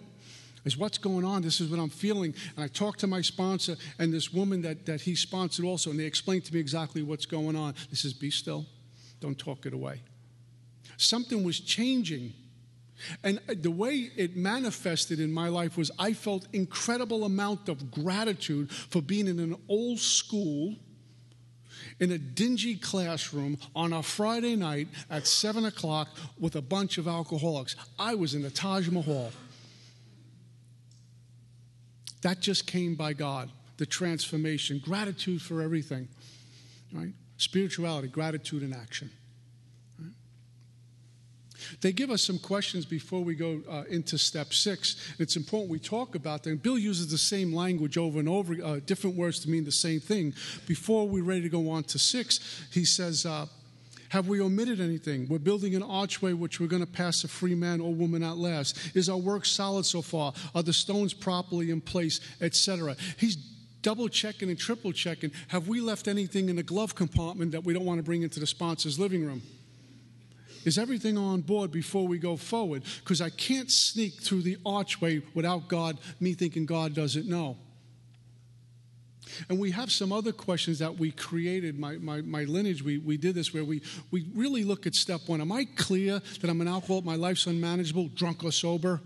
[0.64, 1.42] Is what's going on?
[1.42, 2.34] This is what I'm feeling.
[2.54, 5.98] And I talked to my sponsor and this woman that, that he sponsored also, and
[5.98, 7.74] they explained to me exactly what's going on.
[7.90, 8.64] This is be still,
[9.20, 10.02] don't talk it away.
[10.96, 12.32] Something was changing
[13.22, 18.70] and the way it manifested in my life was I felt incredible amount of gratitude
[18.70, 20.76] for being in an old school
[22.00, 27.06] in a dingy classroom on a Friday night at 7 o'clock with a bunch of
[27.06, 27.76] alcoholics.
[27.98, 29.30] I was in the Taj Mahal.
[32.22, 36.08] That just came by God, the transformation, gratitude for everything,
[36.92, 37.12] right?
[37.36, 39.10] Spirituality, gratitude in action.
[41.80, 45.14] They give us some questions before we go uh, into step six.
[45.18, 46.56] It's important we talk about them.
[46.56, 50.00] Bill uses the same language over and over, uh, different words to mean the same
[50.00, 50.34] thing.
[50.66, 53.46] Before we're ready to go on to six, he says, uh,
[54.12, 55.26] have we omitted anything?
[55.26, 58.36] We're building an archway which we're going to pass a free man or woman at
[58.36, 58.94] last.
[58.94, 60.34] Is our work solid so far?
[60.54, 62.94] Are the stones properly in place, etc.?
[63.16, 63.36] He's
[63.80, 65.32] double checking and triple checking.
[65.48, 68.38] Have we left anything in the glove compartment that we don't want to bring into
[68.38, 69.40] the sponsor's living room?
[70.64, 72.82] Is everything on board before we go forward?
[73.00, 77.56] Because I can't sneak through the archway without God, me thinking God doesn't know.
[79.48, 81.78] And we have some other questions that we created.
[81.78, 85.22] My, my, my lineage, we, we did this where we, we really look at step
[85.26, 85.40] one.
[85.40, 89.00] Am I clear that I'm an alcoholic, my life's unmanageable, drunk or sober?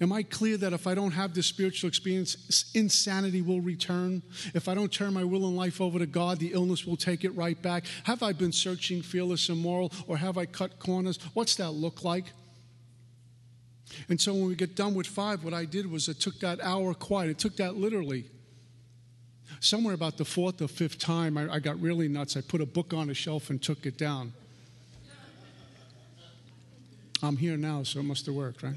[0.00, 4.22] Am I clear that if I don't have this spiritual experience, insanity will return?
[4.54, 7.24] If I don't turn my will and life over to God, the illness will take
[7.24, 7.84] it right back?
[8.04, 11.18] Have I been searching fearless and moral, or have I cut corners?
[11.34, 12.26] What's that look like?
[14.08, 16.60] And so when we get done with five, what I did was I took that
[16.60, 17.30] hour quiet.
[17.30, 18.26] It took that literally.
[19.60, 22.36] Somewhere about the fourth or fifth time, I, I got really nuts.
[22.36, 24.32] I put a book on a shelf and took it down.
[27.20, 28.76] I'm here now, so it must have worked, right?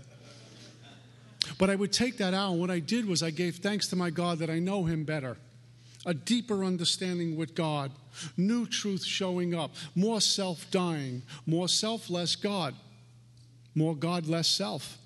[1.62, 3.96] But I would take that out, and what I did was I gave thanks to
[3.96, 5.38] my God that I know Him better.
[6.08, 7.92] A deeper understanding with God,
[8.36, 12.74] new truth showing up, more self dying, more self less God,
[13.76, 14.98] more God less self.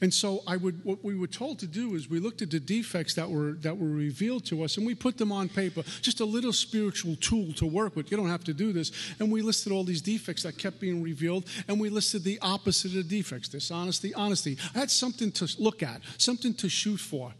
[0.00, 2.60] And so I would what we were told to do is we looked at the
[2.60, 6.20] defects that were that were revealed to us and we put them on paper, just
[6.20, 8.10] a little spiritual tool to work with.
[8.10, 8.92] You don't have to do this.
[9.18, 12.88] And we listed all these defects that kept being revealed and we listed the opposite
[12.88, 14.56] of the defects, dishonesty, honesty.
[14.74, 17.32] I had something to look at, something to shoot for.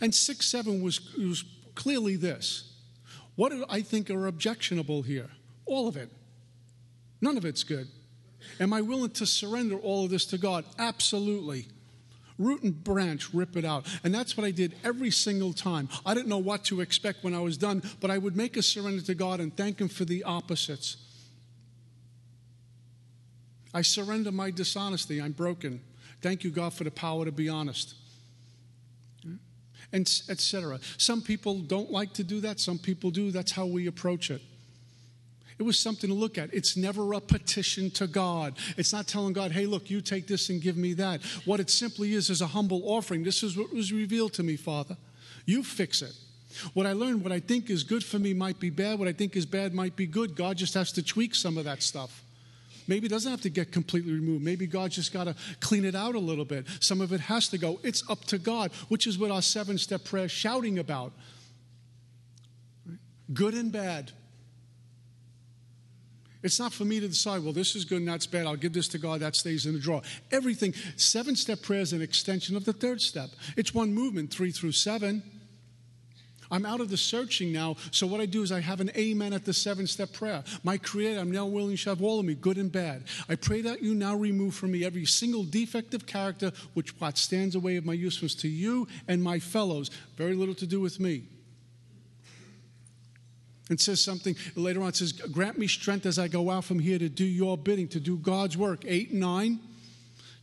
[0.00, 2.72] And 6 7 was, was clearly this.
[3.36, 5.30] What I think are objectionable here?
[5.64, 6.10] All of it.
[7.20, 7.88] None of it's good.
[8.60, 10.64] Am I willing to surrender all of this to God?
[10.78, 11.66] Absolutely.
[12.38, 13.86] Root and branch, rip it out.
[14.04, 15.88] And that's what I did every single time.
[16.06, 18.62] I didn't know what to expect when I was done, but I would make a
[18.62, 20.98] surrender to God and thank Him for the opposites.
[23.74, 25.20] I surrender my dishonesty.
[25.20, 25.80] I'm broken.
[26.20, 27.94] Thank you, God, for the power to be honest.
[29.92, 30.80] And etc.
[30.98, 32.60] Some people don't like to do that.
[32.60, 33.30] Some people do.
[33.30, 34.42] That's how we approach it.
[35.58, 36.54] It was something to look at.
[36.54, 38.56] It's never a petition to God.
[38.76, 41.20] It's not telling God, hey, look, you take this and give me that.
[41.44, 43.24] What it simply is is a humble offering.
[43.24, 44.96] This is what was revealed to me, Father.
[45.46, 46.12] You fix it.
[46.74, 48.98] What I learned, what I think is good for me might be bad.
[48.98, 50.36] What I think is bad might be good.
[50.36, 52.22] God just has to tweak some of that stuff.
[52.86, 54.42] Maybe it doesn't have to get completely removed.
[54.42, 56.66] Maybe God just got to clean it out a little bit.
[56.80, 57.78] Some of it has to go.
[57.82, 61.12] It's up to God, which is what our seven step prayer is shouting about.
[63.34, 64.12] Good and bad.
[66.42, 68.46] It's not for me to decide, well, this is good and that's bad.
[68.46, 70.02] I'll give this to God, that stays in the drawer.
[70.30, 73.30] Everything, seven step prayer is an extension of the third step.
[73.56, 75.22] It's one movement, three through seven.
[76.50, 79.32] I'm out of the searching now, so what I do is I have an amen
[79.32, 80.42] at the seven step prayer.
[80.62, 83.04] My Creator, I'm now willing to have all of me, good and bad.
[83.28, 87.76] I pray that you now remove from me every single defective character which stands away
[87.76, 89.90] of my usefulness to you and my fellows.
[90.16, 91.24] Very little to do with me.
[93.68, 94.88] It says something later on.
[94.88, 97.88] It says, Grant me strength as I go out from here to do your bidding,
[97.88, 98.84] to do God's work.
[98.86, 99.60] 8 and 9,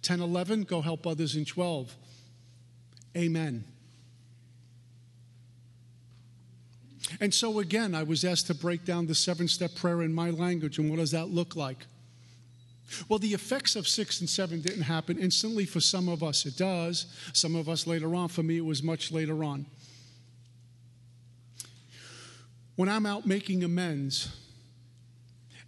[0.01, 1.95] 10, 11, go help others in 12.
[3.17, 3.63] Amen.
[7.19, 10.29] And so again, I was asked to break down the seven step prayer in my
[10.31, 10.77] language.
[10.77, 11.85] And what does that look like?
[13.09, 15.65] Well, the effects of six and seven didn't happen instantly.
[15.65, 17.07] For some of us, it does.
[17.33, 18.27] Some of us later on.
[18.27, 19.65] For me, it was much later on.
[22.75, 24.35] When I'm out making amends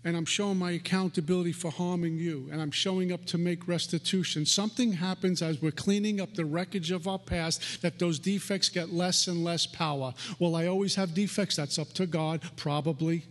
[0.04, 4.46] and I'm showing my accountability for harming you and I'm showing up to make restitution,
[4.46, 8.92] something happens as we're cleaning up the wreckage of our past that those defects get
[8.92, 10.14] less and less power.
[10.38, 11.56] Well, I always have defects.
[11.56, 13.24] That's up to God, probably.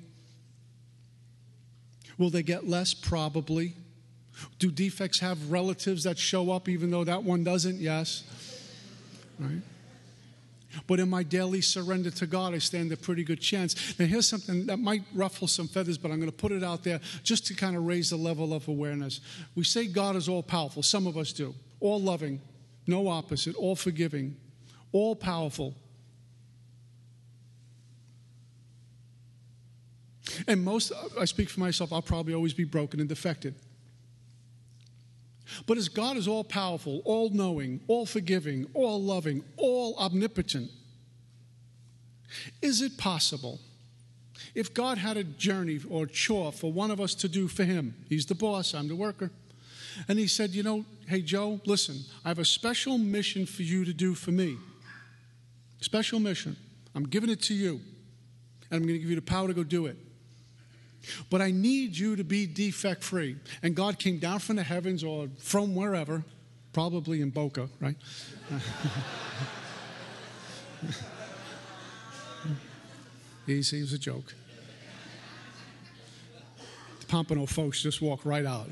[2.19, 2.95] Will they get less?
[2.95, 3.75] Probably.
[4.59, 7.77] Do defects have relatives that show up even though that one doesn't?
[7.77, 8.25] Yes.
[9.39, 9.61] Right?
[10.87, 13.99] But in my daily surrender to God, I stand a pretty good chance.
[13.99, 16.85] Now, here's something that might ruffle some feathers, but I'm going to put it out
[16.85, 19.21] there just to kind of raise the level of awareness.
[19.55, 20.83] We say God is all powerful.
[20.83, 21.55] Some of us do.
[21.81, 22.41] All loving,
[22.87, 24.37] no opposite, all forgiving,
[24.93, 25.75] all powerful.
[30.47, 33.55] And most, I speak for myself, I'll probably always be broken and defected.
[35.67, 40.71] But as God is all powerful, all knowing, all forgiving, all loving, all omnipotent,
[42.61, 43.61] is it possible,
[44.55, 47.95] If God had a journey or chore for one of us to do for Him,
[48.09, 49.31] He's the boss, I'm the worker.
[50.09, 53.85] And He said, You know, hey, Joe, listen, I have a special mission for you
[53.85, 54.57] to do for me.
[55.81, 56.57] Special mission.
[56.95, 57.81] I'm giving it to you,
[58.71, 59.99] and I'm going to give you the power to go do it.
[61.31, 63.37] But I need you to be defect free.
[63.63, 66.25] And God came down from the heavens or from wherever,
[66.73, 67.97] probably in Boca, right?
[73.49, 74.35] Easy, it was a joke.
[77.01, 78.71] The Pompano folks just walk right out.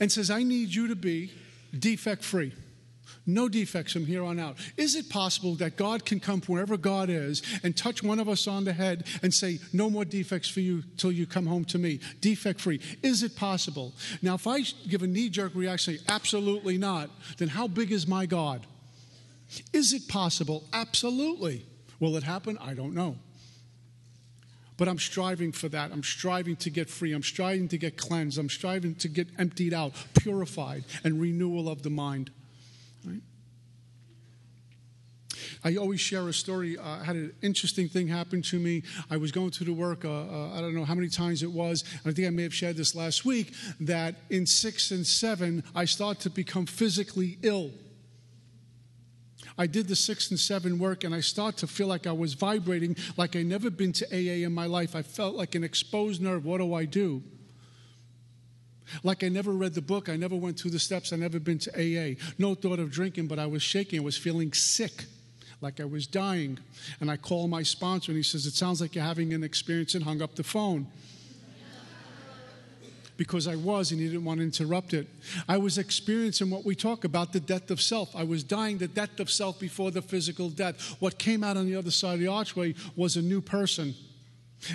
[0.00, 1.30] And says, I need you to be
[1.78, 2.52] defect free.
[3.26, 4.56] No defects from here on out.
[4.76, 8.28] Is it possible that God can come from wherever God is and touch one of
[8.28, 11.64] us on the head and say, No more defects for you till you come home
[11.66, 12.00] to me?
[12.20, 12.80] Defect free.
[13.02, 13.92] Is it possible?
[14.22, 18.26] Now, if I give a knee jerk reaction, Absolutely not, then how big is my
[18.26, 18.66] God?
[19.72, 20.64] Is it possible?
[20.72, 21.66] Absolutely.
[21.98, 22.56] Will it happen?
[22.60, 23.16] I don't know.
[24.76, 25.92] But I'm striving for that.
[25.92, 27.12] I'm striving to get free.
[27.12, 28.38] I'm striving to get cleansed.
[28.38, 32.30] I'm striving to get emptied out, purified, and renewal of the mind.
[33.04, 33.20] Right?
[35.62, 36.78] I always share a story.
[36.78, 38.82] Uh, I had an interesting thing happen to me.
[39.10, 41.50] I was going to the work, uh, uh, I don't know how many times it
[41.50, 41.84] was.
[42.04, 45.84] I think I may have shared this last week that in six and seven, I
[45.84, 47.70] started to become physically ill.
[49.58, 52.32] I did the six and seven work, and I start to feel like I was
[52.34, 54.96] vibrating like I never been to AA in my life.
[54.96, 56.46] I felt like an exposed nerve.
[56.46, 57.22] What do I do?
[59.02, 61.58] Like I never read the book, I never went through the steps, I never been
[61.60, 62.14] to AA.
[62.38, 65.04] No thought of drinking, but I was shaking, I was feeling sick,
[65.60, 66.58] like I was dying.
[67.00, 69.94] And I called my sponsor, and he says, It sounds like you're having an experience,
[69.94, 70.86] and hung up the phone
[73.20, 75.06] because I was and he didn't want to interrupt it.
[75.46, 78.16] I was experiencing what we talk about the death of self.
[78.16, 80.96] I was dying the death of self before the physical death.
[81.00, 83.94] What came out on the other side of the archway was a new person.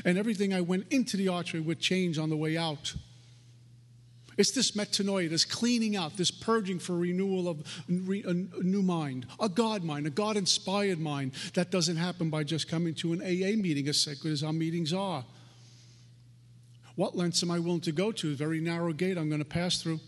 [0.05, 2.93] And everything I went into the archway would change on the way out.
[4.37, 9.47] It's this metanoia, this cleaning out, this purging for renewal of a new mind, a
[9.47, 11.31] God mind, a God inspired mind.
[11.53, 14.91] That doesn't happen by just coming to an AA meeting, as sacred as our meetings
[14.91, 15.23] are.
[16.95, 18.31] What lengths am I willing to go to?
[18.31, 19.99] A very narrow gate I'm going to pass through.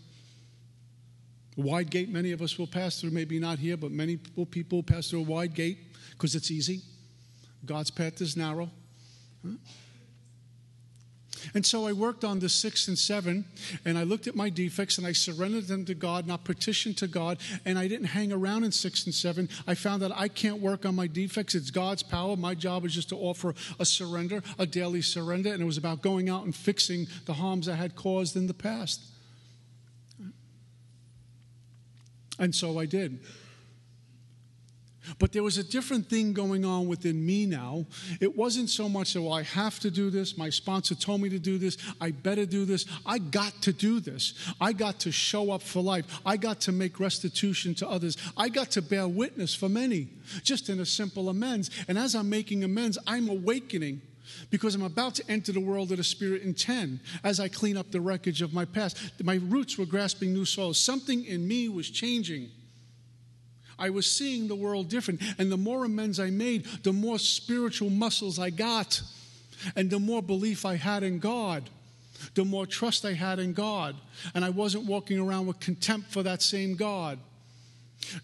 [1.56, 4.18] A wide gate, many of us will pass through, maybe not here, but many
[4.50, 5.78] people pass through a wide gate
[6.12, 6.82] because it's easy.
[7.64, 8.70] God's path is narrow.
[9.44, 9.54] Huh?
[11.54, 13.44] And so I worked on the six and seven,
[13.84, 17.06] and I looked at my defects and I surrendered them to God, not petitioned to
[17.06, 19.48] God, and I didn't hang around in six and seven.
[19.66, 21.54] I found that I can't work on my defects.
[21.54, 22.36] It's God's power.
[22.36, 26.02] My job is just to offer a surrender, a daily surrender, and it was about
[26.02, 29.00] going out and fixing the harms I had caused in the past.
[32.38, 33.18] And so I did.
[35.18, 37.86] But there was a different thing going on within me now.
[38.20, 40.36] It wasn't so much that, well, I have to do this.
[40.36, 41.76] My sponsor told me to do this.
[42.00, 42.86] I better do this.
[43.06, 44.34] I got to do this.
[44.60, 46.20] I got to show up for life.
[46.24, 48.16] I got to make restitution to others.
[48.36, 50.08] I got to bear witness for many,
[50.42, 51.70] just in a simple amends.
[51.88, 54.02] And as I'm making amends, I'm awakening
[54.50, 57.76] because I'm about to enter the world of the Spirit in 10 as I clean
[57.76, 58.98] up the wreckage of my past.
[59.22, 60.78] My roots were grasping new souls.
[60.78, 62.50] Something in me was changing.
[63.78, 65.22] I was seeing the world different.
[65.38, 69.02] And the more amends I made, the more spiritual muscles I got,
[69.76, 71.68] and the more belief I had in God,
[72.34, 73.96] the more trust I had in God.
[74.34, 77.18] And I wasn't walking around with contempt for that same God.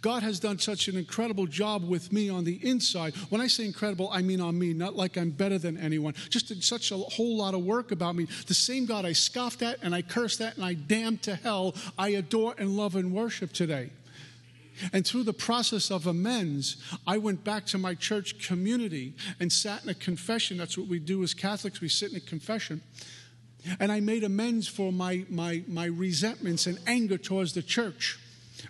[0.01, 3.15] God has done such an incredible job with me on the inside.
[3.29, 6.15] When I say incredible, I mean on me, not like I'm better than anyone.
[6.31, 8.29] Just did such a whole lot of work about me.
[8.47, 11.75] The same God I scoffed at and I cursed at and I damned to hell,
[11.99, 13.91] I adore and love and worship today.
[14.93, 19.85] And through the process of amends, I went back to my church community and sat
[19.85, 20.57] in a confession.
[20.57, 22.83] That's what we do as Catholics, we sit in a confession.
[23.81, 28.19] And I made amends for my, my, my resentments and anger towards the church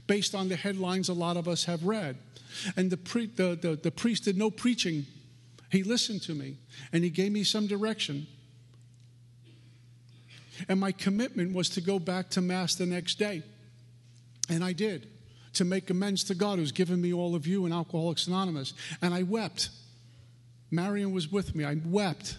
[0.06, 2.16] based on the headlines a lot of us have read.
[2.76, 5.06] And the, pre, the, the, the priest did no preaching,
[5.70, 6.56] he listened to me
[6.92, 8.26] and he gave me some direction.
[10.68, 13.42] And my commitment was to go back to Mass the next day.
[14.48, 15.08] And I did
[15.54, 18.74] to make amends to God who's given me all of you in Alcoholics Anonymous.
[19.00, 19.70] And I wept.
[20.70, 21.64] Marion was with me.
[21.64, 22.38] I wept.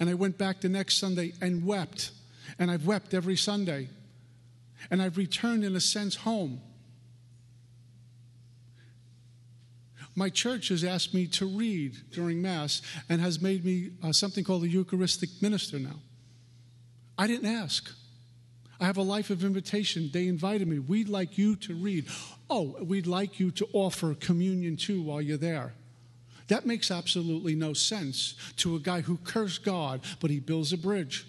[0.00, 2.10] And I went back the next Sunday and wept.
[2.58, 3.88] And I've wept every Sunday.
[4.90, 6.60] And I've returned, in a sense, home.
[10.14, 14.44] My church has asked me to read during Mass and has made me uh, something
[14.44, 16.00] called a Eucharistic minister now.
[17.18, 17.92] I didn't ask.
[18.80, 20.10] I have a life of invitation.
[20.12, 20.78] They invited me.
[20.78, 22.06] We'd like you to read.
[22.50, 25.72] Oh, we'd like you to offer communion too while you're there.
[26.48, 30.78] That makes absolutely no sense to a guy who cursed God, but he builds a
[30.78, 31.26] bridge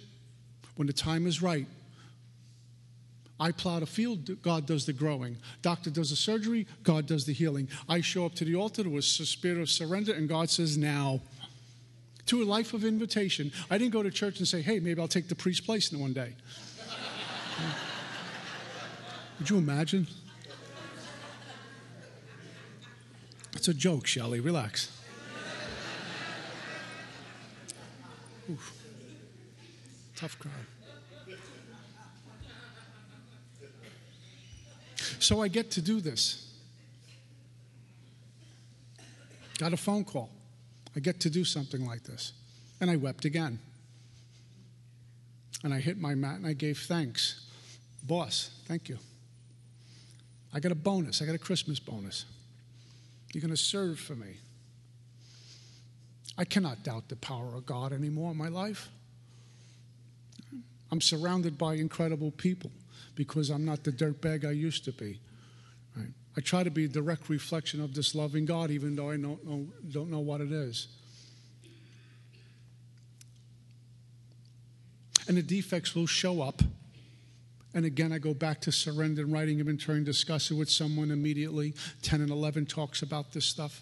[0.76, 1.68] when the time is right.
[3.40, 5.38] I plow the field, God does the growing.
[5.62, 7.68] Doctor does the surgery, God does the healing.
[7.88, 11.22] I show up to the altar with a spirit of surrender, and God says, Now.
[12.28, 13.54] To a life of invitation.
[13.70, 16.00] I didn't go to church and say, Hey, maybe I'll take the priest's place in
[16.00, 16.34] one day.
[19.40, 20.08] Would you imagine?
[23.54, 24.40] It's a joke, Shelley.
[24.40, 24.92] Relax.
[28.50, 28.74] Oof.
[30.16, 30.54] Tough crowd.
[35.20, 36.54] So I get to do this.
[39.58, 40.30] Got a phone call.
[40.96, 42.34] I get to do something like this.
[42.80, 43.60] And I wept again.
[45.64, 47.46] And I hit my mat and I gave thanks.
[48.04, 48.98] Boss, thank you.
[50.54, 51.22] I got a bonus.
[51.22, 52.26] I got a Christmas bonus.
[53.34, 54.38] You're going to serve for me.
[56.38, 58.90] I cannot doubt the power of God anymore in my life.
[60.92, 62.72] I'm surrounded by incredible people
[63.16, 65.20] because I'm not the dirtbag I used to be.
[65.96, 66.14] Right?
[66.38, 69.44] I try to be a direct reflection of this loving God, even though I don't
[69.46, 70.88] know, don't know what it is.
[75.28, 76.62] And the defects will show up.
[77.74, 81.12] And again, I go back to surrender and writing inventory and discuss it with someone
[81.12, 81.74] immediately.
[82.02, 83.82] 10 and 11 talks about this stuff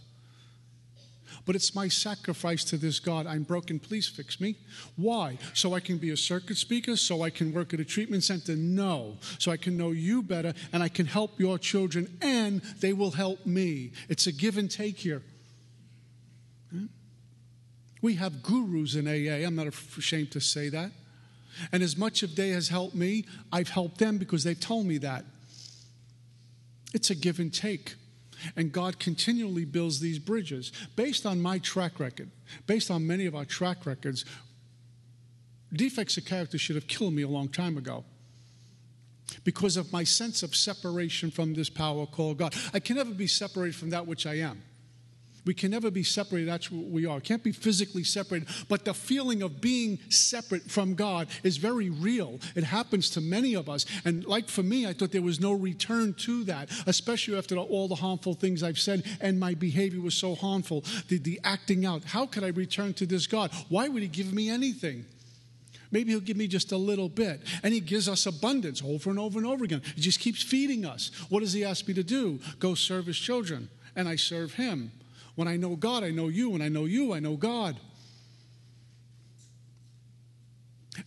[1.45, 3.27] but it's my sacrifice to this God.
[3.27, 4.55] I'm broken, please fix me.
[4.95, 5.37] Why?
[5.53, 8.55] So I can be a circuit speaker, so I can work at a treatment center?
[8.55, 9.17] No.
[9.37, 13.11] So I can know you better and I can help your children and they will
[13.11, 13.91] help me.
[14.09, 15.21] It's a give and take here.
[16.71, 16.85] Hmm?
[18.01, 19.45] We have gurus in AA.
[19.45, 20.91] I'm not ashamed to say that.
[21.71, 24.97] And as much of they has helped me, I've helped them because they've told me
[24.99, 25.25] that.
[26.93, 27.95] It's a give and take.
[28.55, 32.29] And God continually builds these bridges based on my track record,
[32.67, 34.25] based on many of our track records.
[35.73, 38.03] Defects of character should have killed me a long time ago
[39.43, 42.55] because of my sense of separation from this power called God.
[42.73, 44.61] I can never be separated from that which I am.
[45.45, 46.49] We can never be separated.
[46.49, 47.19] That's what we are.
[47.19, 48.47] Can't be physically separated.
[48.67, 52.39] But the feeling of being separate from God is very real.
[52.55, 53.85] It happens to many of us.
[54.05, 57.87] And like for me, I thought there was no return to that, especially after all
[57.87, 60.83] the harmful things I've said and my behavior was so harmful.
[61.09, 62.03] The, the acting out.
[62.03, 63.51] How could I return to this God?
[63.69, 65.05] Why would He give me anything?
[65.91, 67.41] Maybe he'll give me just a little bit.
[67.63, 69.81] And he gives us abundance over and over and over again.
[69.95, 71.09] He just keeps feeding us.
[71.29, 72.39] What does he ask me to do?
[72.59, 73.69] Go serve his children.
[73.95, 74.91] And I serve him.
[75.35, 76.49] When I know God, I know you.
[76.49, 77.77] When I know you, I know God.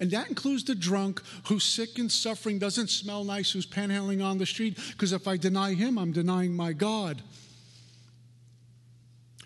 [0.00, 4.38] And that includes the drunk who's sick and suffering, doesn't smell nice, who's panhandling on
[4.38, 7.22] the street, because if I deny him, I'm denying my God.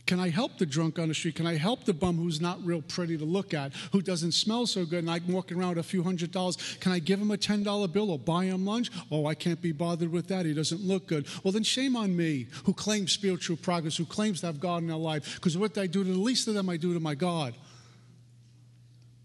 [0.04, 1.36] Can I help the drunk on the street?
[1.36, 4.66] Can I help the bum who's not real pretty to look at, who doesn't smell
[4.66, 6.56] so good, and I'm walking around with a few hundred dollars?
[6.80, 8.90] Can I give him a $10 bill or buy him lunch?
[9.12, 10.44] Oh, I can't be bothered with that.
[10.44, 11.26] He doesn't look good.
[11.44, 14.88] Well, then shame on me who claims spiritual progress, who claims to have God in
[14.88, 17.14] their life, because what I do to the least of them, I do to my
[17.14, 17.54] God.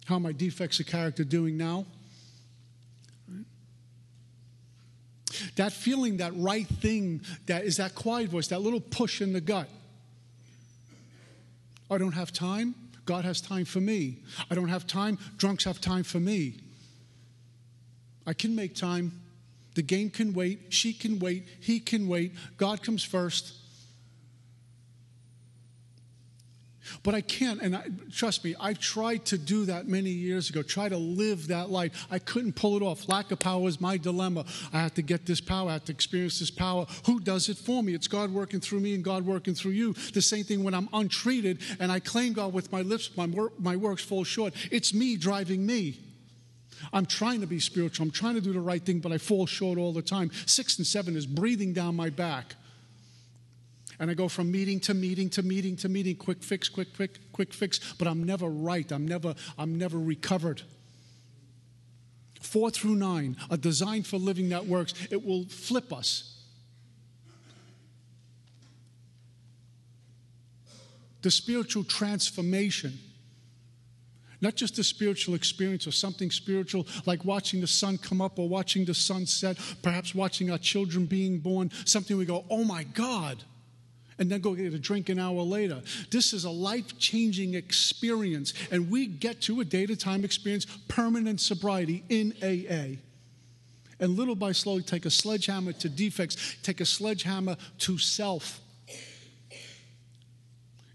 [0.05, 1.85] How are my defects of character doing now?
[5.55, 9.41] That feeling, that right thing, that is that quiet voice, that little push in the
[9.41, 9.69] gut.
[11.89, 12.75] I don't have time.
[13.05, 14.17] God has time for me.
[14.51, 15.17] I don't have time.
[15.37, 16.55] Drunks have time for me.
[18.25, 19.21] I can make time.
[19.75, 20.73] The game can wait.
[20.73, 21.45] She can wait.
[21.61, 22.33] He can wait.
[22.57, 23.53] God comes first.
[27.03, 30.61] But I can't, and I, trust me, I've tried to do that many years ago,
[30.61, 32.07] try to live that life.
[32.11, 33.07] I couldn't pull it off.
[33.07, 34.45] Lack of power is my dilemma.
[34.73, 36.85] I have to get this power, I have to experience this power.
[37.05, 37.93] Who does it for me?
[37.93, 39.93] It's God working through me and God working through you.
[40.13, 43.59] The same thing when I'm untreated and I claim God with my lips, my, work,
[43.59, 44.53] my works fall short.
[44.71, 45.99] It's me driving me.
[46.93, 48.05] I'm trying to be spiritual.
[48.05, 50.31] I'm trying to do the right thing, but I fall short all the time.
[50.45, 52.55] Six and seven is breathing down my back.
[53.99, 57.17] And I go from meeting to meeting to meeting to meeting, quick fix, quick, quick,
[57.31, 58.89] quick fix, but I'm never right.
[58.91, 60.61] I'm never, I'm never recovered.
[62.41, 64.93] Four through nine, a design for living that works.
[65.09, 66.35] It will flip us.
[71.23, 72.99] The spiritual transformation
[74.39, 78.47] not just a spiritual experience or something spiritual like watching the sun come up or
[78.47, 82.83] watching the sun set, perhaps watching our children being born, something we go, oh my
[82.83, 83.43] God
[84.19, 85.81] and then go get a drink an hour later.
[86.09, 90.65] This is a life changing experience, and we get to a day to time experience
[90.87, 92.97] permanent sobriety in AA.
[93.99, 98.61] And little by slowly take a sledgehammer to defects, take a sledgehammer to self.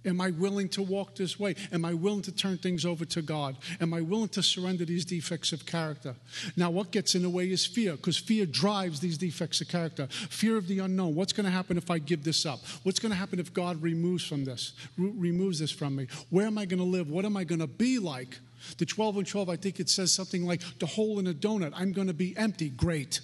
[0.05, 1.55] Am I willing to walk this way?
[1.73, 3.57] Am I willing to turn things over to God?
[3.81, 6.15] Am I willing to surrender these defects of character?
[6.57, 10.07] Now, what gets in the way is fear, because fear drives these defects of character.
[10.09, 11.15] Fear of the unknown.
[11.15, 12.61] What's going to happen if I give this up?
[12.83, 16.09] What's going to happen if God removes from this, re- removes this from me?
[16.31, 17.11] Where am I going to live?
[17.11, 18.39] What am I going to be like?
[18.79, 21.73] The 12 and 12, I think it says something like the hole in a donut.
[21.75, 22.71] I'm going to be empty.
[22.71, 23.21] Great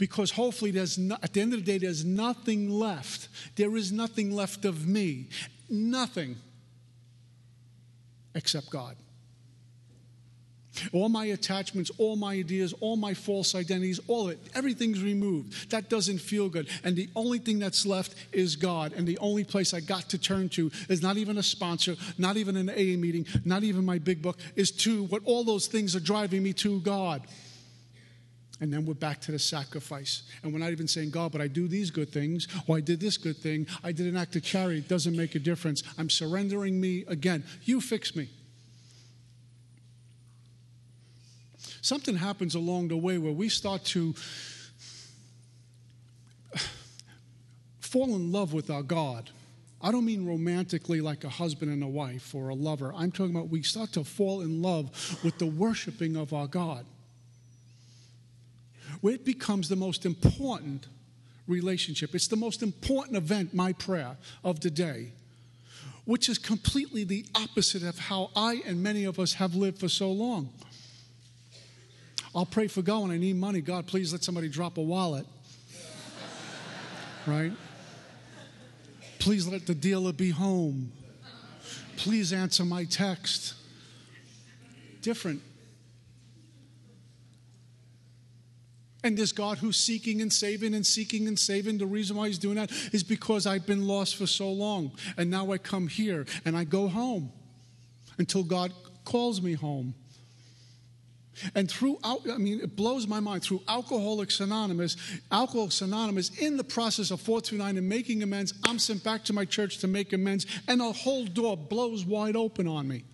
[0.00, 3.92] because hopefully there's no, at the end of the day there's nothing left there is
[3.92, 5.28] nothing left of me
[5.68, 6.34] nothing
[8.34, 8.96] except god
[10.92, 15.70] all my attachments, all my ideas, all my false identities, all it, everything's removed.
[15.70, 16.68] That doesn't feel good.
[16.84, 18.92] And the only thing that's left is God.
[18.92, 22.36] And the only place I got to turn to is not even a sponsor, not
[22.36, 25.96] even an AA meeting, not even my big book, is to what all those things
[25.96, 27.22] are driving me to God.
[28.60, 30.22] And then we're back to the sacrifice.
[30.42, 33.00] And we're not even saying, God, but I do these good things, or I did
[33.00, 34.78] this good thing, I did an act of charity.
[34.78, 35.82] It doesn't make a difference.
[35.98, 37.44] I'm surrendering me again.
[37.64, 38.28] You fix me.
[41.80, 44.14] Something happens along the way where we start to
[47.80, 49.30] fall in love with our God.
[49.80, 52.92] I don't mean romantically like a husband and a wife or a lover.
[52.94, 56.84] I'm talking about we start to fall in love with the worshiping of our God
[59.00, 60.86] where it becomes the most important
[61.46, 62.14] relationship.
[62.14, 65.12] It's the most important event, my prayer of the day,
[66.04, 69.88] which is completely the opposite of how I and many of us have lived for
[69.88, 70.50] so long.
[72.34, 73.60] I'll pray for God when I need money.
[73.60, 75.26] God, please let somebody drop a wallet.
[77.26, 77.52] right?
[79.18, 80.92] Please let the dealer be home.
[81.96, 83.54] Please answer my text.
[85.02, 85.42] Different.
[89.02, 92.38] And this God who's seeking and saving and seeking and saving, the reason why he's
[92.38, 94.92] doing that is because I've been lost for so long.
[95.16, 97.32] And now I come here and I go home
[98.18, 98.72] until God
[99.04, 99.94] calls me home.
[101.54, 103.42] And throughout, I mean, it blows my mind.
[103.42, 104.96] Through Alcoholics Anonymous,
[105.32, 109.46] Alcoholics Anonymous, in the process of 429 and making amends, I'm sent back to my
[109.46, 113.04] church to make amends, and a whole door blows wide open on me.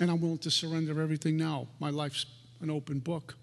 [0.00, 1.66] And I'm willing to surrender everything now.
[1.80, 2.24] My life's
[2.60, 3.36] an open book.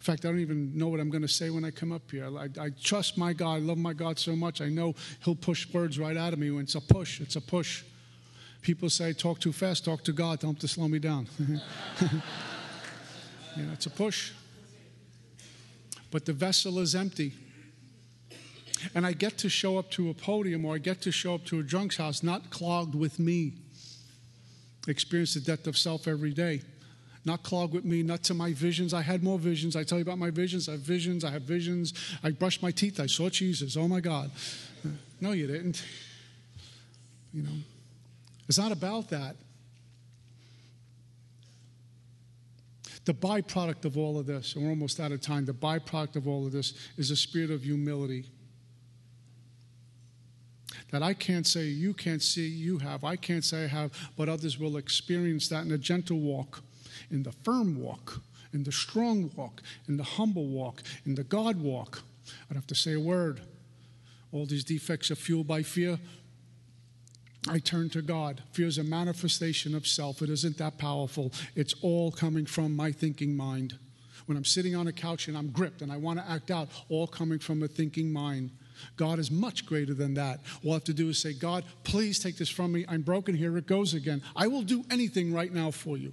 [0.00, 2.10] In fact, I don't even know what I'm going to say when I come up
[2.10, 2.26] here.
[2.26, 3.56] I, I, trust my God.
[3.56, 4.62] I love my God so much.
[4.62, 4.94] I know
[5.24, 6.50] He'll push words right out of me.
[6.50, 7.84] When it's a push, it's a push.
[8.62, 10.40] People say, talk too fast, talk to God.
[10.40, 11.28] Tell Him to slow me down.
[12.00, 14.32] yeah, it's a push.
[16.10, 17.34] But the vessel is empty.
[18.94, 21.44] And I get to show up to a podium or I get to show up
[21.46, 23.52] to a drunk's house not clogged with me
[24.90, 26.62] experience the death of self every day.
[27.24, 28.94] Not clogged with me, not to my visions.
[28.94, 29.76] I had more visions.
[29.76, 30.68] I tell you about my visions.
[30.68, 31.22] I have visions.
[31.24, 31.92] I have visions.
[32.22, 32.98] I brushed my teeth.
[32.98, 33.76] I saw Jesus.
[33.76, 34.30] Oh my God.
[35.20, 35.84] No, you didn't.
[37.32, 37.58] You know,
[38.48, 39.36] it's not about that.
[43.04, 46.26] The byproduct of all of this, and we're almost out of time, the byproduct of
[46.26, 48.26] all of this is a spirit of humility
[50.90, 54.28] that I can't say you can't see you have, I can't say I have, but
[54.28, 56.62] others will experience that in a gentle walk,
[57.10, 58.20] in the firm walk,
[58.52, 62.02] in the strong walk, in the humble walk, in the God walk.
[62.26, 63.40] I don't have to say a word.
[64.32, 65.98] All these defects are fueled by fear.
[67.48, 68.42] I turn to God.
[68.52, 70.20] Fear is a manifestation of self.
[70.22, 71.32] It isn't that powerful.
[71.54, 73.78] It's all coming from my thinking mind.
[74.26, 76.68] When I'm sitting on a couch and I'm gripped and I want to act out,
[76.88, 78.50] all coming from a thinking mind.
[78.96, 80.40] God is much greater than that.
[80.64, 82.84] All I have to do is say, God, please take this from me.
[82.88, 83.34] I'm broken.
[83.34, 84.22] Here it goes again.
[84.36, 86.12] I will do anything right now for you.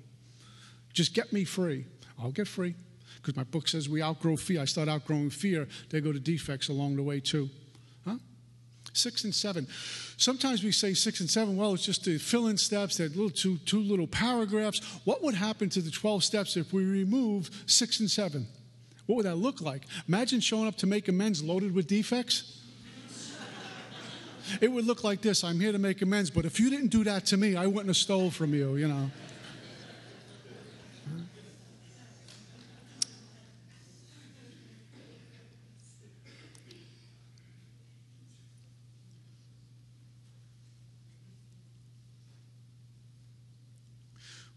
[0.94, 1.86] Just get me free.
[2.20, 2.76] I'll get free.
[3.18, 4.62] Because my book says we outgrow fear.
[4.62, 5.68] I start outgrowing fear.
[5.90, 7.50] They go to defects along the way, too.
[8.06, 8.18] Huh?
[8.94, 9.68] Six and seven.
[10.18, 13.30] Sometimes we say six and seven, well, it's just the fill in steps, that little
[13.30, 14.80] two, two little paragraphs.
[15.04, 18.48] What would happen to the 12 steps if we remove six and seven?
[19.08, 19.84] What would that look like?
[20.08, 22.62] Imagine showing up to make amends loaded with defects.
[24.62, 27.04] It would look like this I'm here to make amends, but if you didn't do
[27.04, 29.10] that to me, I wouldn't have stole from you, you know.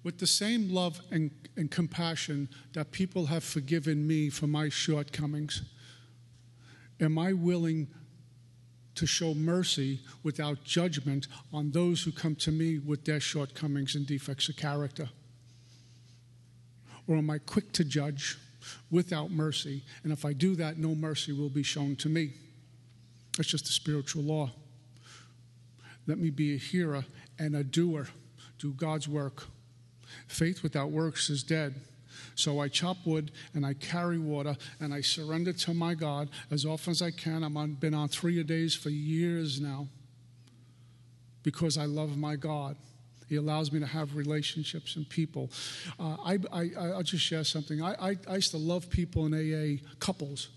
[0.02, 5.62] With the same love and, and, compassion that people have forgiven me for my shortcomings,
[7.00, 7.88] am I willing
[8.94, 14.06] to show mercy without judgment on those who come to me with their shortcomings and
[14.06, 15.08] defects of character?
[17.06, 18.38] Or am I quick to judge?
[18.90, 19.82] without mercy.
[20.02, 22.32] And if I do that, no mercy will be shown to me.
[23.36, 24.50] That's just a spiritual law.
[26.06, 27.04] Let me be a hearer
[27.38, 28.08] and a doer,
[28.58, 29.44] do God's work.
[30.26, 31.74] Faith without works is dead.
[32.34, 36.64] So I chop wood and I carry water and I surrender to my God as
[36.64, 37.44] often as I can.
[37.44, 39.88] I've been on three a days for years now
[41.42, 42.76] because I love my God.
[43.28, 45.50] He allows me to have relationships and people.
[45.98, 46.64] Uh, I, I,
[46.96, 47.80] will just share something.
[47.80, 50.48] I, I, I used to love people in AA, couples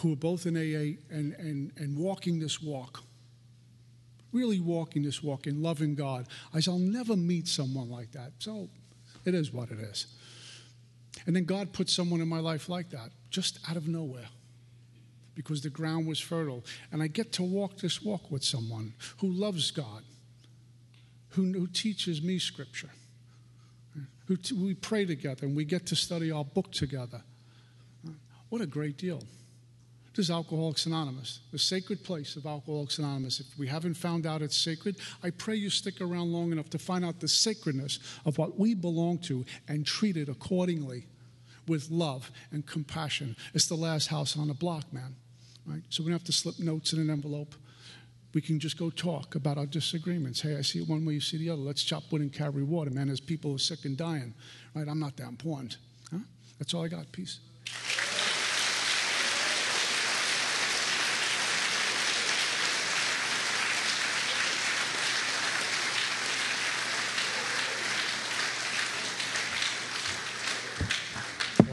[0.00, 3.02] who are both in AA and, and, and walking this walk
[4.32, 6.26] really walking this walk in loving God.
[6.54, 8.30] I I'll never meet someone like that.
[8.38, 8.68] So
[9.24, 10.06] it is what it is.
[11.26, 14.28] And then God put someone in my life like that, just out of nowhere,
[15.34, 16.64] because the ground was fertile.
[16.92, 20.02] And I get to walk this walk with someone who loves God,
[21.30, 22.90] who, who teaches me scripture.
[24.26, 27.22] Who t- we pray together and we get to study our book together.
[28.48, 29.22] What a great deal.
[30.16, 33.40] Is Alcoholics Anonymous, the sacred place of Alcoholics Anonymous.
[33.40, 36.78] If we haven't found out it's sacred, I pray you stick around long enough to
[36.78, 41.06] find out the sacredness of what we belong to and treat it accordingly
[41.66, 43.34] with love and compassion.
[43.54, 45.16] It's the last house on the block, man.
[45.64, 45.82] Right?
[45.88, 47.54] So we don't have to slip notes in an envelope
[48.32, 50.40] we can just go talk about our disagreements.
[50.40, 51.62] Hey, I see it one way, you see the other.
[51.62, 53.08] Let's chop wood and carry water, man.
[53.08, 54.34] There's people who are sick and dying,
[54.74, 54.86] right?
[54.86, 55.78] I'm not that important.
[56.10, 56.18] Huh?
[56.58, 57.10] That's all I got.
[57.10, 57.40] Peace.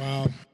[0.08, 0.47] Wow.